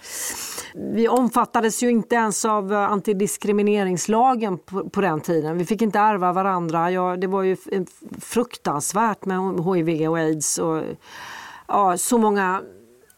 [0.74, 5.58] Vi omfattades ju inte ens av eh, antidiskrimineringslagen på, på den tiden.
[5.58, 6.90] Vi fick inte ärva varandra.
[6.90, 7.82] Ja, det var ju eh,
[8.20, 10.58] fruktansvärt med hiv och aids.
[10.58, 10.82] Och,
[11.68, 12.62] ja, så många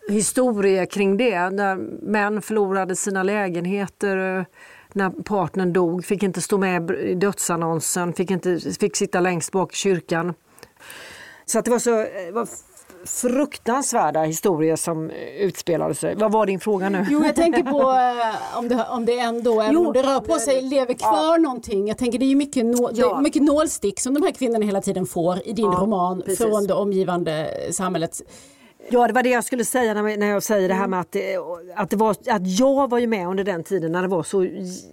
[0.09, 1.51] historier kring det.
[1.51, 1.77] När
[2.11, 4.45] män förlorade sina lägenheter eh,
[4.93, 9.73] när partnern dog, fick inte stå med i dödsannonsen, fick, inte, fick sitta längst bak
[9.73, 10.35] i kyrkan.
[11.51, 12.49] Så att det var så eh, var
[13.05, 16.15] fruktansvärda historier som utspelade sig.
[16.15, 17.07] Vad var din fråga nu?
[17.11, 17.81] Jo, jag tänker på
[18.53, 21.37] eh, om, det, om det ändå, även om det rör på sig, lever kvar ja.
[21.37, 21.89] någonting.
[21.89, 23.21] Jag tänker det är ju mycket, nå, ja.
[23.21, 26.39] mycket nålstick som de här kvinnorna hela tiden får i din ja, roman precis.
[26.39, 28.23] från det omgivande samhället.
[28.89, 31.17] Ja, det var det jag skulle säga när, när jag säger det här med att,
[31.75, 34.45] att, det var, att jag var ju med under den tiden när det var så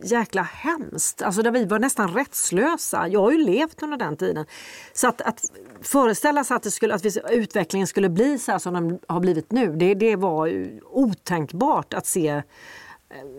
[0.04, 1.22] jäkla hemskt.
[1.22, 3.08] Alltså där vi var nästan rättslösa.
[3.08, 4.46] Jag har ju levt under den tiden.
[4.94, 8.74] Så att, att föreställa sig att, det skulle, att utvecklingen skulle bli så här som
[8.74, 12.44] den har blivit nu, det, det var otänkbart att se eh,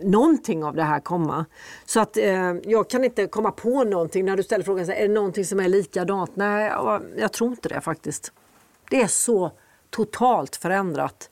[0.03, 1.45] någonting av det här komma.
[1.85, 5.13] Så att eh, jag kan inte komma på någonting när du ställer frågan, är det
[5.13, 6.35] någonting som är likadant?
[6.35, 6.71] Nej,
[7.17, 8.31] jag tror inte det faktiskt.
[8.89, 9.51] Det är så
[9.89, 11.29] totalt förändrat.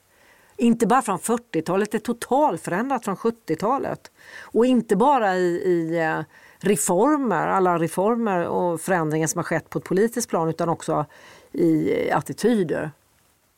[0.56, 4.10] Inte bara från 40-talet, det är totalt förändrat från 70-talet.
[4.42, 6.20] Och inte bara i, i eh,
[6.60, 11.06] reformer, alla reformer och förändringar som har skett på ett politiskt plan utan också
[11.52, 12.90] i eh, attityder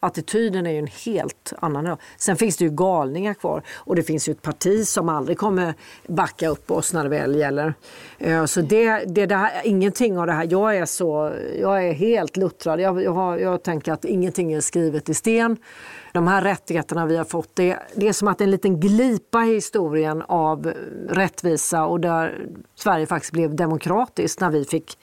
[0.01, 1.99] attityden är ju en helt annan idag.
[2.17, 5.75] Sen finns det ju galningar kvar och det finns ju ett parti som aldrig kommer
[6.07, 7.75] backa upp oss när det väl gäller.
[8.19, 12.37] Eh, så det, det där, ingenting av det här, jag är så, jag är helt
[12.37, 12.81] luttrad.
[12.81, 15.57] Jag, jag, har, jag tänker att ingenting är skrivet i sten.
[16.13, 18.81] De här rättigheterna vi har fått, det, det är som att det är en liten
[18.81, 20.73] glipa i historien av
[21.09, 24.99] rättvisa och där Sverige faktiskt blev demokratiskt när vi fick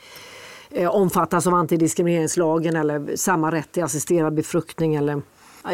[0.90, 5.22] omfattas av antidiskrimineringslagen eller samma rätt till assisterad befruktning eller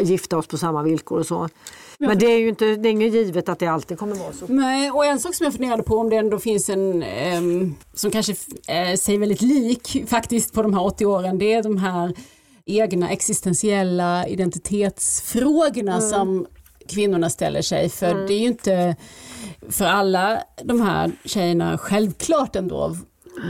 [0.00, 1.48] gifta oss på samma villkor och så.
[1.98, 4.46] Men det är ju inte, det är inget givet att det alltid kommer vara så.
[4.48, 7.04] Nej, och en sak som jag funderade på om det ändå finns en
[7.38, 11.62] um, som kanske uh, säger väldigt lik faktiskt på de här 80 åren, det är
[11.62, 12.14] de här
[12.66, 16.10] egna existentiella identitetsfrågorna mm.
[16.10, 16.46] som
[16.88, 17.88] kvinnorna ställer sig.
[17.88, 18.26] För mm.
[18.26, 18.96] det är ju inte
[19.68, 22.96] för alla de här tjejerna självklart ändå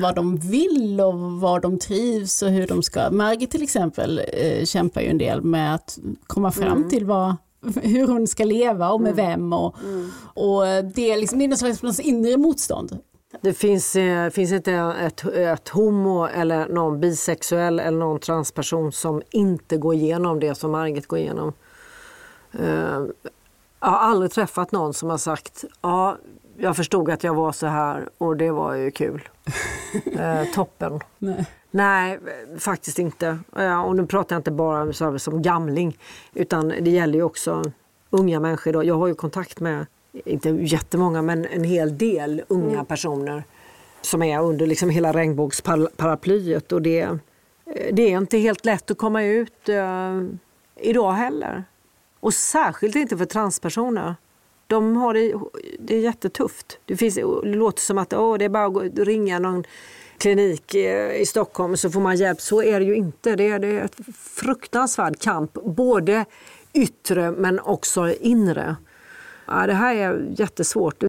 [0.03, 3.11] vad de vill och var de trivs och hur de ska.
[3.11, 6.89] Margit till exempel eh, kämpar ju en del med att komma fram mm.
[6.89, 7.37] till vad,
[7.83, 9.27] hur hon ska leva och med mm.
[9.27, 9.53] vem.
[9.53, 10.11] Och, mm.
[10.21, 10.63] och
[10.95, 12.99] det är liksom någon slags inre motstånd.
[13.41, 19.23] Det finns, eh, finns inte ett, ett homo eller någon bisexuell eller någon transperson som
[19.31, 21.53] inte går igenom det som Margit går igenom.
[22.61, 23.07] Uh,
[23.81, 26.17] jag har aldrig träffat någon som har sagt ja,
[26.57, 29.29] jag förstod att jag var så här och det var ju kul.
[30.19, 31.01] eh, toppen.
[31.19, 31.47] Nej.
[31.71, 32.19] Nej,
[32.59, 33.39] faktiskt inte.
[33.87, 35.99] Och nu pratar jag inte bara så, som gamling
[36.35, 37.63] utan det gäller ju också
[38.11, 38.73] unga människor.
[38.73, 38.85] Då.
[38.85, 42.87] Jag har ju kontakt med, inte jättemånga, men en hel del unga mm.
[42.87, 43.45] personer
[44.01, 46.73] som är under liksom hela regnbågsparaplyet.
[46.73, 47.09] Och det,
[47.93, 50.23] det är inte helt lätt att komma ut eh,
[50.77, 51.65] idag heller.
[52.21, 54.15] Och särskilt inte för transpersoner
[54.67, 55.35] de har det,
[55.79, 56.79] det är jättetufft.
[56.85, 59.65] Det, finns, det låter som att oh, det är bara att ringa någon
[60.19, 62.41] klinik eh, i Stockholm så får man hjälp.
[62.41, 63.37] Så är det ju inte.
[63.37, 66.25] Det är, det är ett fruktansvärd kamp, både
[66.73, 68.77] yttre men också inre.
[69.47, 71.05] Ja, det här är jättesvårt.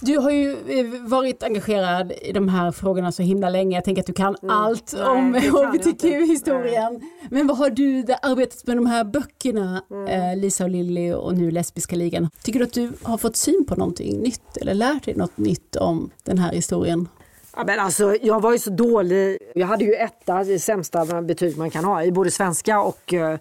[0.00, 3.76] Du har ju eh, varit engagerad i de här frågorna så himla länge.
[3.76, 4.56] Jag tänker att du kan mm.
[4.56, 7.00] allt Nej, om hbtq-historien.
[7.30, 10.06] Men vad har du arbetat med de här böckerna, mm.
[10.06, 12.30] Eh, Lisa och Lilly och nu Lesbiska ligan.
[12.42, 15.76] Tycker du att du har fått syn på någonting nytt eller lärt dig något nytt
[15.76, 17.08] om den här historien?
[17.56, 19.38] Ja, men alltså, jag var ju så dålig.
[19.54, 23.36] Jag hade ju etta, det sämsta betyg man kan ha i både svenska och uh,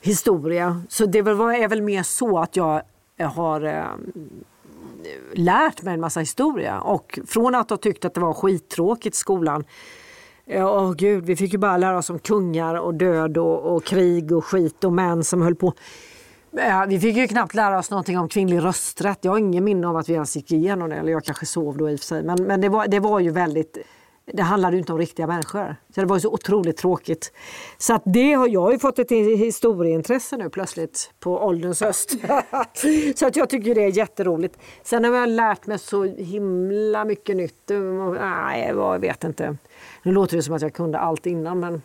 [0.00, 0.82] historia.
[0.88, 2.82] Så det var, är väl mer så att jag
[3.16, 3.84] Eh, har eh,
[5.34, 6.80] lärt mig en massa historia.
[6.80, 9.64] Och från att ha tyckt att det var skittråkigt i skolan
[10.46, 13.84] eh, Åh gud, vi fick ju bara lära oss om kungar och död och, och
[13.84, 15.74] krig och skit och män som höll på.
[16.58, 19.18] Eh, vi fick ju knappt lära oss någonting om kvinnlig rösträtt.
[19.20, 20.96] Jag har ingen minne av att vi ens gick igenom det.
[20.96, 22.22] Eller jag kanske sov då i och för sig.
[22.22, 23.78] Men, men det, var, det var ju väldigt
[24.24, 25.76] det handlade ju inte om riktiga människor.
[25.94, 27.32] Så det var ju så otroligt tråkigt.
[27.78, 32.14] Så att det har jag ju fått ett historieintresse nu plötsligt på ålderns höst.
[33.16, 34.58] så att jag tycker det är jätteroligt.
[34.82, 37.70] Sen har jag lärt mig så himla mycket nytt.
[38.20, 39.56] Nej, jag vet inte.
[40.02, 41.82] Nu låter det som att jag kunde allt innan men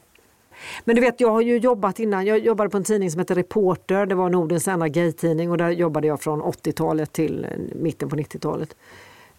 [0.85, 2.25] men du vet, jag har ju jobbat innan.
[2.25, 4.05] Jag jobbade på en tidning som heter Reporter.
[4.05, 8.75] Det var Nordens enda gaytidning och där jobbade jag från 80-talet till mitten på 90-talet.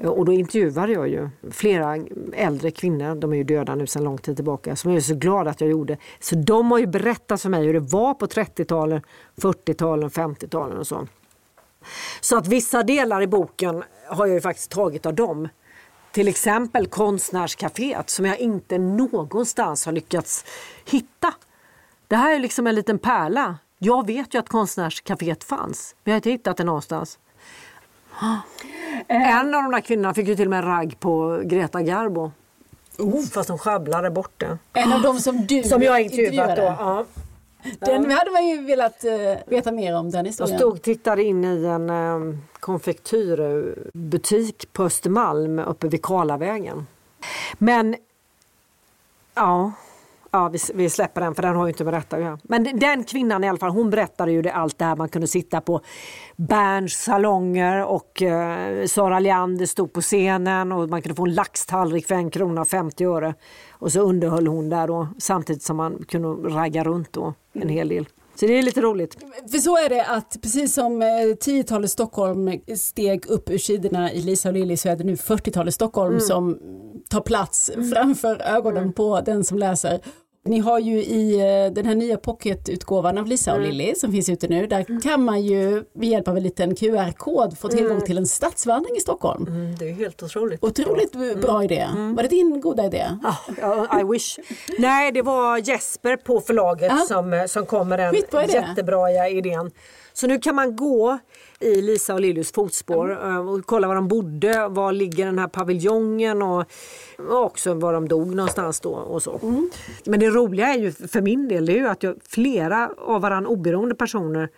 [0.05, 1.97] Och då intervjuade jag ju flera
[2.33, 5.15] äldre kvinnor, de är ju döda nu sedan lång tid tillbaka, som jag är så
[5.15, 5.97] glad att jag gjorde.
[6.21, 9.03] Så de har ju berättat för mig hur det var på 30-talet,
[9.37, 11.07] 40-talet, 50-talet och så.
[12.21, 15.49] Så att vissa delar i boken har jag ju faktiskt tagit av dem.
[16.13, 20.45] Till exempel konstnärscaféet som jag inte någonstans har lyckats
[20.85, 21.35] hitta.
[22.09, 23.59] Det här är liksom en liten pärla.
[23.79, 27.19] Jag vet ju att konstnärscaféet fanns, men jag har inte hittat det någonstans.
[29.09, 29.39] Eh.
[29.39, 32.33] En av de där kvinnorna fick ju till och med ragg på Greta Garbo.
[32.99, 33.23] Oh.
[33.23, 34.59] Fast hon sjabblade bort det.
[34.73, 36.63] En av dem som du Som jag intervjuat då.
[36.63, 37.05] Ja.
[37.79, 39.11] Den hade man ju velat uh,
[39.47, 40.53] veta mer om den historien.
[40.53, 46.87] Jag stod och tittade in i en um, konfektyrbutik på Östermalm uppe vid Karlavägen.
[47.59, 47.97] Men
[49.35, 49.73] ja,
[50.31, 52.39] Ja, vi, vi, släpper den för den har ju inte med detta att göra.
[52.43, 55.27] Men den kvinnan i alla fall, hon berättade ju det, allt det här man kunde
[55.27, 55.81] sitta på
[56.37, 62.07] Berns salonger och eh, Sara Leander stod på scenen och man kunde få en laxtallrik
[62.07, 63.35] för en krona och 50 öre.
[63.71, 67.89] Och så underhöll hon där då, samtidigt som man kunde ragga runt då en hel
[67.89, 68.07] del.
[68.41, 69.17] Så det är lite roligt.
[69.51, 74.21] För så är det att precis som 10-talet eh, Stockholm steg upp ur sidorna i
[74.21, 76.21] Lisa och Lilly så är det nu 40-talet Stockholm mm.
[76.21, 76.59] som
[77.09, 77.91] tar plats mm.
[77.91, 78.93] framför ögonen mm.
[78.93, 80.01] på den som läser.
[80.49, 84.29] Ni har ju i eh, den här nya pocketutgåvan av Lisa och Lilly som finns
[84.29, 88.19] ute nu, där kan man ju med hjälp av en liten QR-kod få tillgång till
[88.19, 89.47] en stadsvandring i Stockholm.
[89.47, 90.65] Mm, det är helt otroligt.
[90.65, 91.87] Otroligt bra idé.
[92.17, 93.05] Var det din goda idé?
[93.63, 94.39] Ah, I wish.
[94.79, 97.05] Nej, det var Jesper på förlaget Ja.
[97.09, 98.15] som, eh, som kom med den
[98.49, 99.71] jättebra idén.
[100.21, 101.19] Så nu kan man gå
[101.61, 105.49] i Lisa och Lillys fotspår eh, och kolla var de bodde, var ligger den här
[105.49, 106.65] paviljongen och,
[107.19, 109.61] och också var de dog någonstans då och så.
[110.05, 113.23] Men det roliga är ju för min del det är ju att jag, flera av
[113.23, 114.49] varandra oberoende personer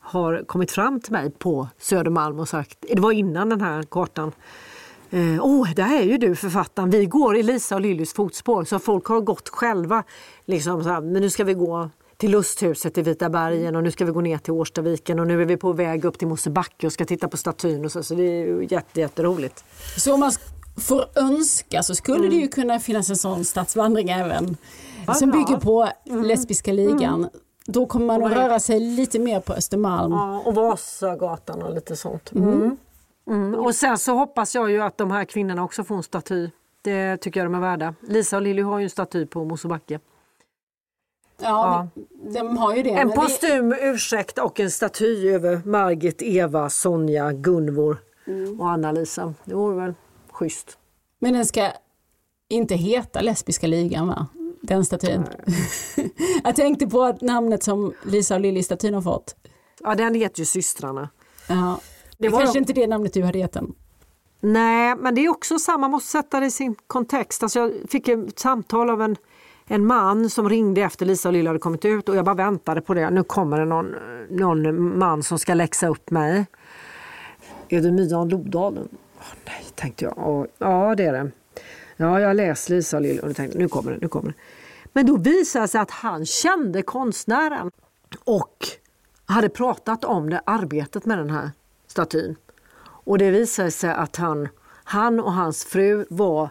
[0.00, 4.32] har kommit fram till mig på Södermalm och sagt, det var innan den här kartan,
[5.12, 6.90] Åh, oh, där är ju du författaren.
[6.90, 8.64] Vi går i Lisa och Lillys fotspår.
[8.64, 10.04] Så folk har gått själva.
[10.44, 13.90] Liksom så här, men nu ska vi gå till lusthuset i Vita bergen och nu
[13.90, 16.86] ska vi gå ner till Årstaviken och nu är vi på väg upp till Mosebacke
[16.86, 17.84] och ska titta på statyn.
[17.84, 19.64] Och så, så det är ju jätte, jätteroligt.
[19.96, 20.32] Så om man
[20.76, 24.56] får önska så skulle det ju kunna finnas en sån stadsvandring även
[25.18, 25.36] som ja.
[25.36, 27.28] bygger på lesbiska ligan.
[27.66, 30.12] Då kommer man att röra sig lite mer på Östermalm.
[30.12, 32.32] Ja, och Vasagatan och lite sånt.
[32.32, 32.76] Mm.
[33.26, 33.54] Mm.
[33.54, 36.50] Och sen så hoppas jag ju att de här kvinnorna också får en staty.
[36.82, 37.94] Det tycker jag de är värda.
[38.00, 40.00] Lisa och Lilly har ju en staty på Mosebacke.
[41.42, 41.88] Ja,
[42.22, 42.90] De, de har ju det.
[42.90, 47.96] En men det- postum ursäkt och en staty över Margit, Eva, Sonja, Gunvor
[48.58, 49.34] och Anna-Lisa.
[49.44, 49.94] Det vore väl
[50.32, 50.78] schysst.
[51.18, 51.70] Men den ska
[52.48, 54.26] inte heta Lesbiska ligan va?
[54.62, 55.24] Den statyn.
[56.44, 59.36] jag tänkte på att namnet som Lisa och Lilly-statyn har fått.
[59.80, 61.08] Ja, den heter ju Systrarna.
[61.48, 61.80] Ja.
[62.18, 63.74] Det, Det var kanske de- inte det namnet du hade gett den.
[64.40, 67.42] Nej, men det är också samma, man måste sätta det i sin kontext.
[67.42, 69.16] Alltså jag fick ett samtal av en,
[69.68, 72.80] en man som ringde efter Lisa och Lilla hade kommit ut och jag bara väntade
[72.80, 73.10] på det.
[73.10, 73.94] Nu kommer det någon,
[74.30, 76.46] någon man som ska läxa upp mig.
[77.68, 78.88] Är det Mian Lodalen?
[79.18, 80.28] Oh, nej, tänkte jag.
[80.28, 81.30] Oh, ja, det är det.
[81.96, 84.34] Ja, jag har läst Lisa och Lilla och tänkte nu kommer det, nu kommer det.
[84.92, 87.70] Men då visade det sig att han kände konstnären
[88.24, 88.66] och
[89.26, 91.50] hade pratat om det arbetet med den här
[91.86, 92.36] statyn.
[92.80, 94.48] Och det visade sig att han,
[94.84, 96.50] han och hans fru var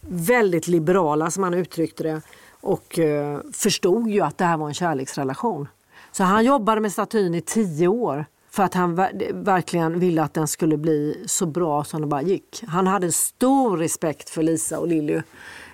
[0.00, 2.20] väldigt liberala som han uttryckte det
[2.60, 5.68] och eh, förstod ju att det här var en kärleksrelation.
[6.12, 10.34] Så han jobbade med statyn i tio år för att han ver- verkligen ville att
[10.34, 12.64] den skulle bli så bra som det bara gick.
[12.66, 15.20] Han hade stor respekt för Lisa och Lilly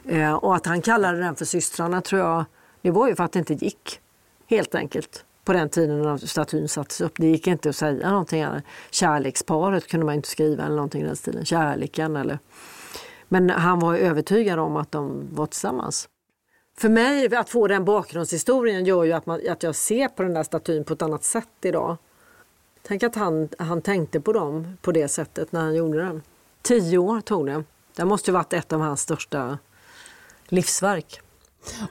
[0.05, 2.45] eh, och att han kallade den för systrarna tror jag,
[2.83, 4.01] det var ju för att det inte gick.
[4.47, 5.25] Helt enkelt.
[5.45, 7.13] På den tiden när statyn sattes upp.
[7.17, 8.65] Det gick inte att säga någonting annat.
[8.91, 11.45] Kärleksparet kunde man inte skriva eller någonting i den stilen.
[11.45, 12.39] Kärleken eller...
[13.29, 16.09] Men han var övertygad om att de var tillsammans.
[16.77, 20.35] För mig, att få den bakgrundshistorien gör ju att, man, att jag ser på den
[20.35, 21.97] där statyn på ett annat sätt idag.
[22.83, 26.23] Tänk att han, han tänkte på dem på det sättet när han gjorde den.
[26.63, 27.65] Tio år tog det.
[27.97, 29.59] Det måste ju varit ett av hans största
[30.49, 31.21] livsverk.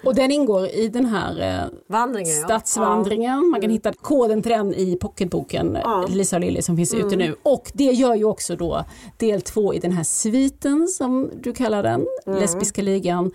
[0.03, 2.43] Och den ingår i den här eh, Vandringen, ja.
[2.45, 3.49] stadsvandringen.
[3.49, 6.03] Man kan hitta koden till den i pocketboken Ja.
[6.03, 7.35] eh, Lisa och Lilly som finns ute nu.
[7.43, 8.85] Och det gör ju också då
[9.17, 13.31] del två i den här sviten som du kallar den, Lesbiska ligan.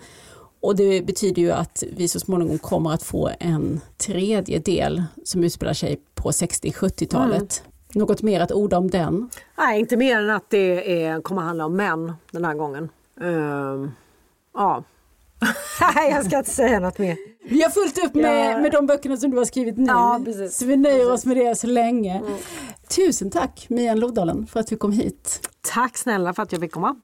[0.61, 5.43] Och det betyder ju att vi så småningom kommer att få en tredje del som
[5.43, 7.63] utspelar sig på 60-70-talet.
[7.93, 9.29] Något mer att orda om den?
[9.57, 12.89] Nej, inte mer än att det är, kommer handla om män den här gången.
[13.21, 13.91] Ehm,
[14.53, 14.83] ja.
[15.95, 17.17] Nej, jag ska inte säga något mer.
[17.49, 18.61] Vi har fullt upp med, Ja.
[18.61, 19.85] med de böckerna som du har skrivit nu.
[19.87, 20.57] Ja, precis.
[20.57, 22.21] Så vi nöjer oss med det så länge.
[22.95, 25.49] Tusen tack Mian Lodalen för att du kom hit.
[25.73, 26.95] Tack snälla för att jag fick komma.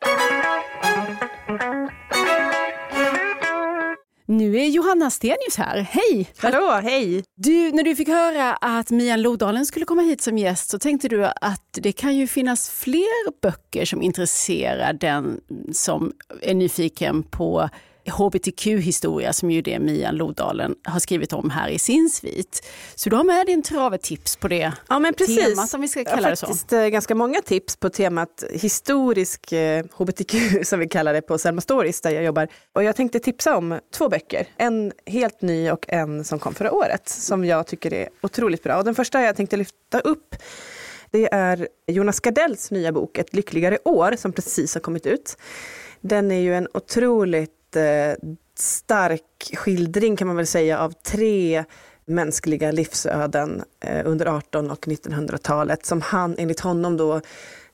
[4.28, 5.78] Nu är Johanna Stenius här.
[5.78, 6.30] Hej!
[6.38, 7.24] Hallå, hej!
[7.36, 11.08] Du, när du fick höra att Mian Lodalen skulle komma hit som gäst så tänkte
[11.08, 17.70] du att det kan ju finnas fler böcker som intresserar den som är nyfiken på
[18.12, 22.68] hbtq-historia som ju det Mian Lodalen har skrivit om här i sin svit.
[22.96, 25.46] Så du har med dig en trave tips på det Ja men precis.
[25.46, 26.46] temat om vi ska kalla det så.
[26.46, 31.38] faktiskt eh, ganska många tips på temat historisk eh, hbtq som vi kallar det på
[31.38, 32.48] Selma Stories där jag jobbar.
[32.74, 34.48] Och jag tänkte tipsa om två böcker.
[34.58, 38.78] En helt ny och en som kom förra året som jag tycker är otroligt bra.
[38.78, 40.36] Och den första jag tänkte lyfta upp
[41.12, 45.38] det är Jonas Gardells nya bok Ett lyckligare år som precis har kommit ut.
[46.02, 47.55] Den är ju en otroligt
[48.58, 49.22] stark
[49.54, 51.64] skildring kan man väl säga av tre
[52.06, 57.22] mänskliga livsöden eh, under 18 och 1900-talet som han enligt honom då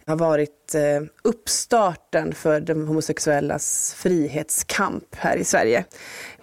[0.05, 5.85] har varit eh, uppstarten för de homosexuellas frihetskamp här i Sverige.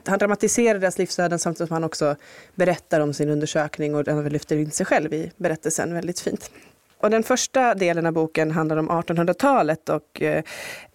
[0.07, 2.17] Han dramatiserar deras livsöden samtidigt som han också
[2.55, 6.51] berättar om sin undersökning och han lyfter in sig själv i berättelsen väldigt fint.
[7.01, 10.43] Och den första delen av boken handlar om 1800-talet och eh,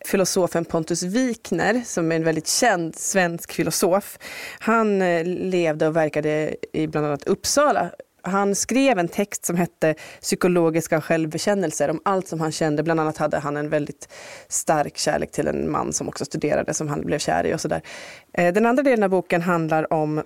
[0.05, 4.19] filosofen Pontus Wikner som är en väldigt känd svensk filosof.
[4.59, 7.91] Han eh, levde och verkade i bland annat Uppsala
[8.25, 12.83] han skrev en text som hette Psykologiska självbekännelser om allt som han kände.
[12.83, 14.13] Bland annat hade han en väldigt
[14.47, 17.81] stark kärlek till en man som också studerade som han blev kär i och sådär.
[18.33, 20.23] Eh, den andra delen av boken handlar om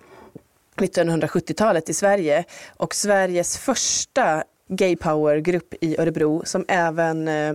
[0.75, 2.45] 1970-talet i Sverige
[2.77, 7.53] och Sveriges första gay power-grupp i Örebro som även eh,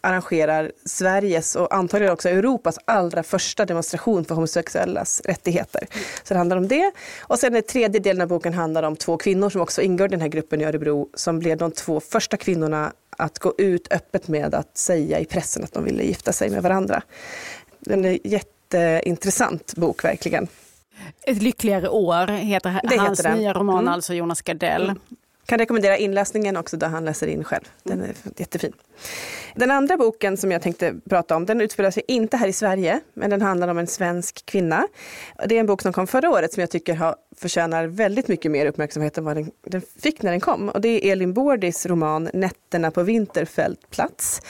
[0.00, 5.86] arrangerar Sveriges och antagligen också Europas allra första demonstration för homosexuellas rättigheter.
[6.22, 6.92] Så det handlar om det.
[7.20, 10.10] Och sen den tredje delen av boken handlar om två kvinnor som också ingår i
[10.10, 14.28] den här gruppen i Örebro som blev de två första kvinnorna att gå ut öppet
[14.28, 17.02] med att säga i pressen att de ville gifta sig med varandra.
[17.80, 20.48] Den är jätteintressant bok verkligen.
[21.22, 23.94] Ett lyckligare år heter det hans heter nya roman, mm.
[23.94, 24.92] alltså Jonas Gardell.
[25.44, 25.46] Mm.
[25.46, 27.64] Kan rekommendera inläsningen också där han läser in själv.
[27.82, 28.72] Den är jättefin.
[29.54, 33.00] Den andra boken som jag tänkte prata om, den utspelar sig inte här i Sverige,
[33.14, 34.86] men den handlar om en svensk kvinna.
[35.46, 38.50] Det är en bok som kom förra året som jag tycker har, förtjänar väldigt mycket
[38.50, 40.68] mer uppmärksamhet än vad den, den fick när den kom.
[40.68, 44.42] Och det är Elin Bårdis roman Nätterna på Vinterfältplats.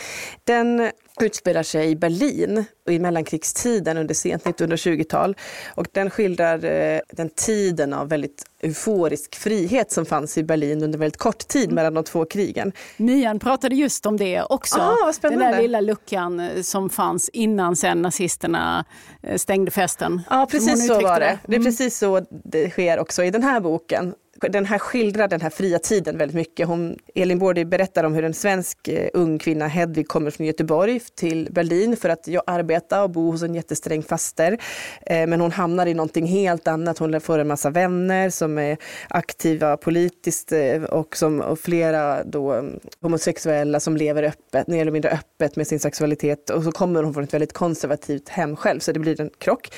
[0.45, 0.91] Den
[1.21, 5.37] utspelar sig i Berlin i mellankrigstiden under sent 1920-tal.
[5.75, 10.99] Och den skildrar eh, den tiden av väldigt euforisk frihet som fanns i Berlin under
[10.99, 12.73] väldigt kort tid mellan de två krigen.
[12.97, 14.81] Myan pratade just om det också.
[14.81, 18.85] Ah, den där lilla luckan eh, som fanns innan sen nazisterna
[19.23, 20.23] eh, stängde festen.
[20.31, 21.27] Ja, precis så var det.
[21.27, 21.39] det.
[21.47, 21.65] Det är mm.
[21.65, 25.78] precis så det sker också i den här boken den här skildrar den här fria
[25.78, 26.68] tiden väldigt mycket.
[26.68, 31.01] Hon, Elin Bårdi berättar om hur en svensk eh, ung kvinna, Hedvig, kommer från Göteborg
[31.01, 34.59] till Berlin för att arbeta och bo hos en jättesträng faster.
[35.07, 36.99] Eh, men hon hamnar i någonting helt annat.
[36.99, 38.76] Hon får en massa vänner som är
[39.09, 44.93] aktiva politiskt eh, och, som, och flera då, mm, homosexuella som lever öppet, mer eller
[44.93, 46.51] mindre öppet med sin sexualitet.
[46.51, 49.68] Och så kommer hon från ett väldigt konservativt hem själv, så det blir en krock.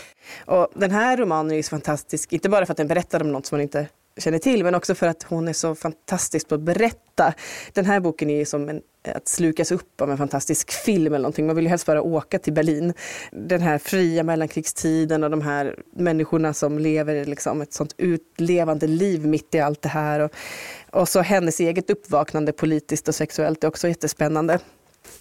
[0.44, 3.32] Och den här romanen är ju så fantastisk, inte bara för att den berättar om
[3.32, 3.86] något som man inte
[4.16, 7.34] känner till, men också för att hon är så fantastisk på att berätta.
[7.72, 8.82] Den här boken är som en,
[9.14, 11.46] att slukas upp av en fantastisk film eller någonting.
[11.46, 12.92] Man vill ju helst bara åka till Berlin.
[13.32, 19.26] Den här fria mellankrigstiden och de här människorna som lever liksom ett sånt utlevande liv
[19.26, 20.20] mitt i allt det här.
[20.20, 20.30] Och,
[20.90, 24.58] och så hennes eget uppvaknande politiskt och sexuellt är också jättespännande.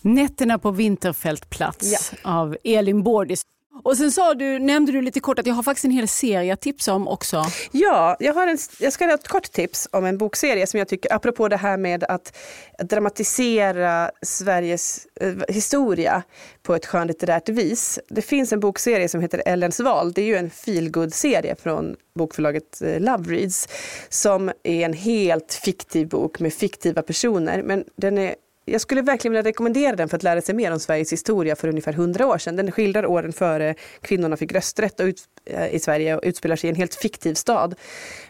[0.01, 2.31] Nätterna på Vinterfältplats ja.
[2.31, 3.41] av Elin Bårdis.
[3.83, 6.53] Och sen sa du, nämnde du lite kort att jag har faktiskt en hel serie
[6.53, 7.45] att tipsa om också.
[7.71, 10.87] Ja, jag, har en, jag ska ha ett kort tips om en bokserie som jag
[10.87, 12.37] tycker, apropå det här med att
[12.79, 16.23] dramatisera Sveriges eh, historia
[16.63, 17.99] på ett skönlitterärt vis.
[18.09, 20.13] Det finns en bokserie som heter Ellens val.
[20.13, 23.67] Det är ju en feelgood-serie från bokförlaget eh, Love Reads
[24.09, 27.63] som är en helt fiktiv bok med fiktiva personer.
[27.63, 28.35] Men den är
[28.65, 31.67] jag skulle verkligen vilja rekommendera den för att lära sig mer om Sveriges historia för
[31.67, 32.55] ungefär hundra år sedan.
[32.55, 36.67] Den skildrar åren före kvinnorna fick rösträtt och ut, eh, i Sverige och utspelar sig
[36.67, 37.75] i en helt fiktiv stad.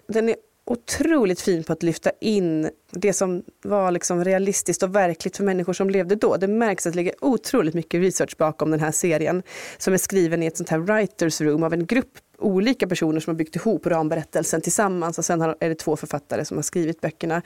[0.08, 5.38] Den är otroligt fin på att lyfta in det som var liksom realistiskt och verkligt
[5.38, 6.38] för människor som levde då.
[6.38, 9.44] Det märks att det ligger otroligt mycket research bakom den här serien
[9.78, 13.32] som är skriven i ett sånt här writers room av en grupp olika personer som
[13.32, 17.42] har byggt ihop ramberättelsen tillsammans och sen är det två författare som har skrivit böckerna.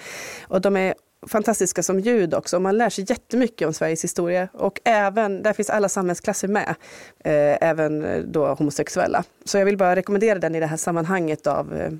[0.48, 0.94] Och de är
[1.28, 2.60] fantastiska som ljud också.
[2.60, 6.76] Man lär sig jättemycket om Sveriges historia och även, där finns alla samhällsklasser med,
[7.24, 9.24] eh, även eh, då homosexuella.
[9.46, 11.92] Så jag vill bara rekommendera den i det här sammanhanget av eh,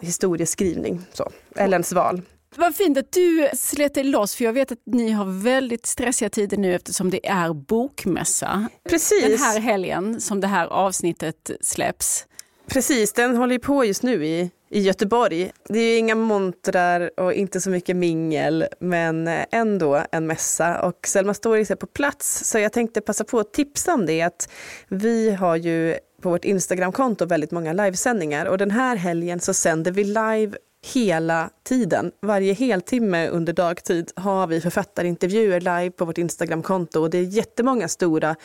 [0.00, 1.00] historieskrivning.
[1.12, 1.30] Så.
[1.56, 2.22] Ellens val.
[2.56, 6.30] Vad fint att du slet dig loss, för jag vet att ni har väldigt stressiga
[6.30, 8.68] tider nu eftersom det är bokmässa.
[8.88, 9.22] Precis.
[9.22, 12.26] Den här helgen som det här avsnittet släpps.
[12.66, 15.50] Precis, den håller på just nu i i Göteborg.
[15.68, 20.82] Det är inga montrar och inte så mycket mingel, men eh, ändå en mässa.
[20.82, 24.22] Och Selma Stories är på plats, så jag tänkte passa på att tipsa om det.
[24.22, 24.48] Att
[24.88, 29.92] vi har ju på vårt Instagramkonto väldigt många livesändningar och den här helgen så sänder
[29.92, 30.56] vi live
[30.92, 32.12] hela tiden.
[32.22, 37.88] Varje heltimme under dagtid har vi författarintervjuer live på vårt Instagramkonto och det är jättemånga
[37.88, 38.36] stora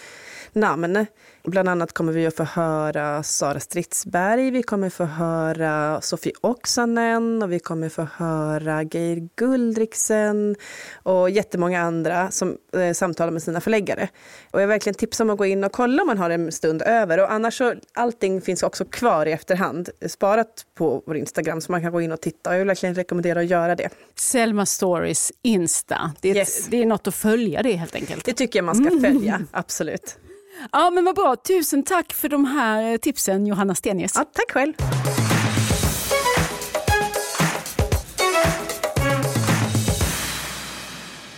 [0.53, 1.05] namn.
[1.49, 7.43] Bland annat kommer vi att få höra Sara Stridsberg, vi kommer få höra Sofie Oksanen
[7.43, 10.55] och vi kommer få höra Geir Guldriksen
[11.03, 14.09] och jättemånga andra som eh, samtalar med sina förläggare.
[14.51, 16.81] Och jag verkligen tipsar om att gå in och kolla om man har en stund
[16.81, 17.19] över.
[17.19, 21.81] Och annars så, allting finns också kvar i efterhand, sparat på vår Instagram så man
[21.81, 22.51] kan gå in och titta.
[22.51, 23.89] Jag vill verkligen rekommendera att göra det.
[24.15, 26.59] Selma Stories Insta, det är, yes.
[26.59, 28.25] ett, det är något att följa det helt enkelt.
[28.25, 29.47] Det tycker jag man ska följa, mm.
[29.51, 30.17] absolut.
[30.71, 31.35] Ja, men vad bra.
[31.35, 34.11] Tusen tack för de här tipsen, Johanna Stenius.
[34.15, 34.73] Ja, tack själv.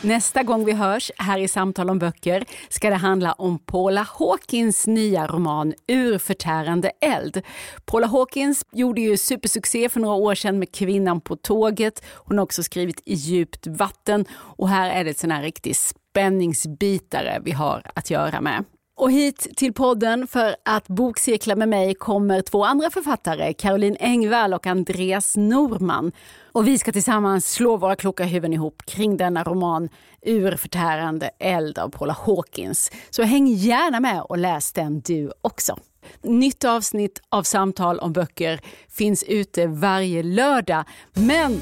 [0.03, 4.87] Nästa gång vi hörs här i Samtal om böcker ska det handla om Paula Hawkins
[4.87, 7.41] nya roman Urförtärande eld.
[7.85, 12.03] Paula Hawkins gjorde ju supersuccé för några år sedan med Kvinnan på tåget.
[12.07, 15.75] Hon har också skrivit I djupt vatten och här är det ett sån här riktig
[15.75, 18.65] spänningsbitare vi har att göra med.
[19.01, 24.53] Och hit till podden för att bokcirkla med mig kommer två andra författare, Caroline Engvall
[24.53, 26.11] och Andreas Norman.
[26.51, 29.89] Och vi ska tillsammans slå våra kloka huvuden ihop kring denna roman
[30.21, 32.91] Ur förtärande eld av Paula Hawkins.
[33.09, 35.77] Så häng gärna med och läs den du också.
[36.23, 40.83] Nytt avsnitt av Samtal om böcker finns ute varje lördag.
[41.13, 41.61] Men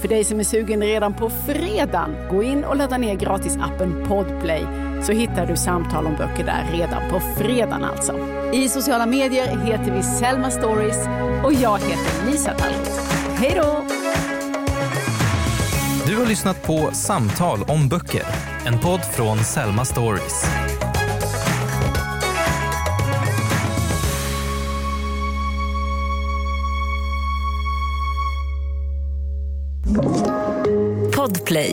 [0.00, 4.62] för dig som är sugen redan på fredagen, gå in och ladda ner gratisappen Podplay
[5.02, 8.18] så hittar du samtal om böcker där redan på fredagen alltså.
[8.52, 11.06] I sociala medier heter vi Selma Stories
[11.44, 13.00] och jag heter Lisa Tallroth.
[13.36, 13.84] Hej då!
[16.06, 18.22] Du har lyssnat på Samtal om böcker,
[18.66, 20.44] en podd från Selma Stories.
[31.12, 31.72] Podplay.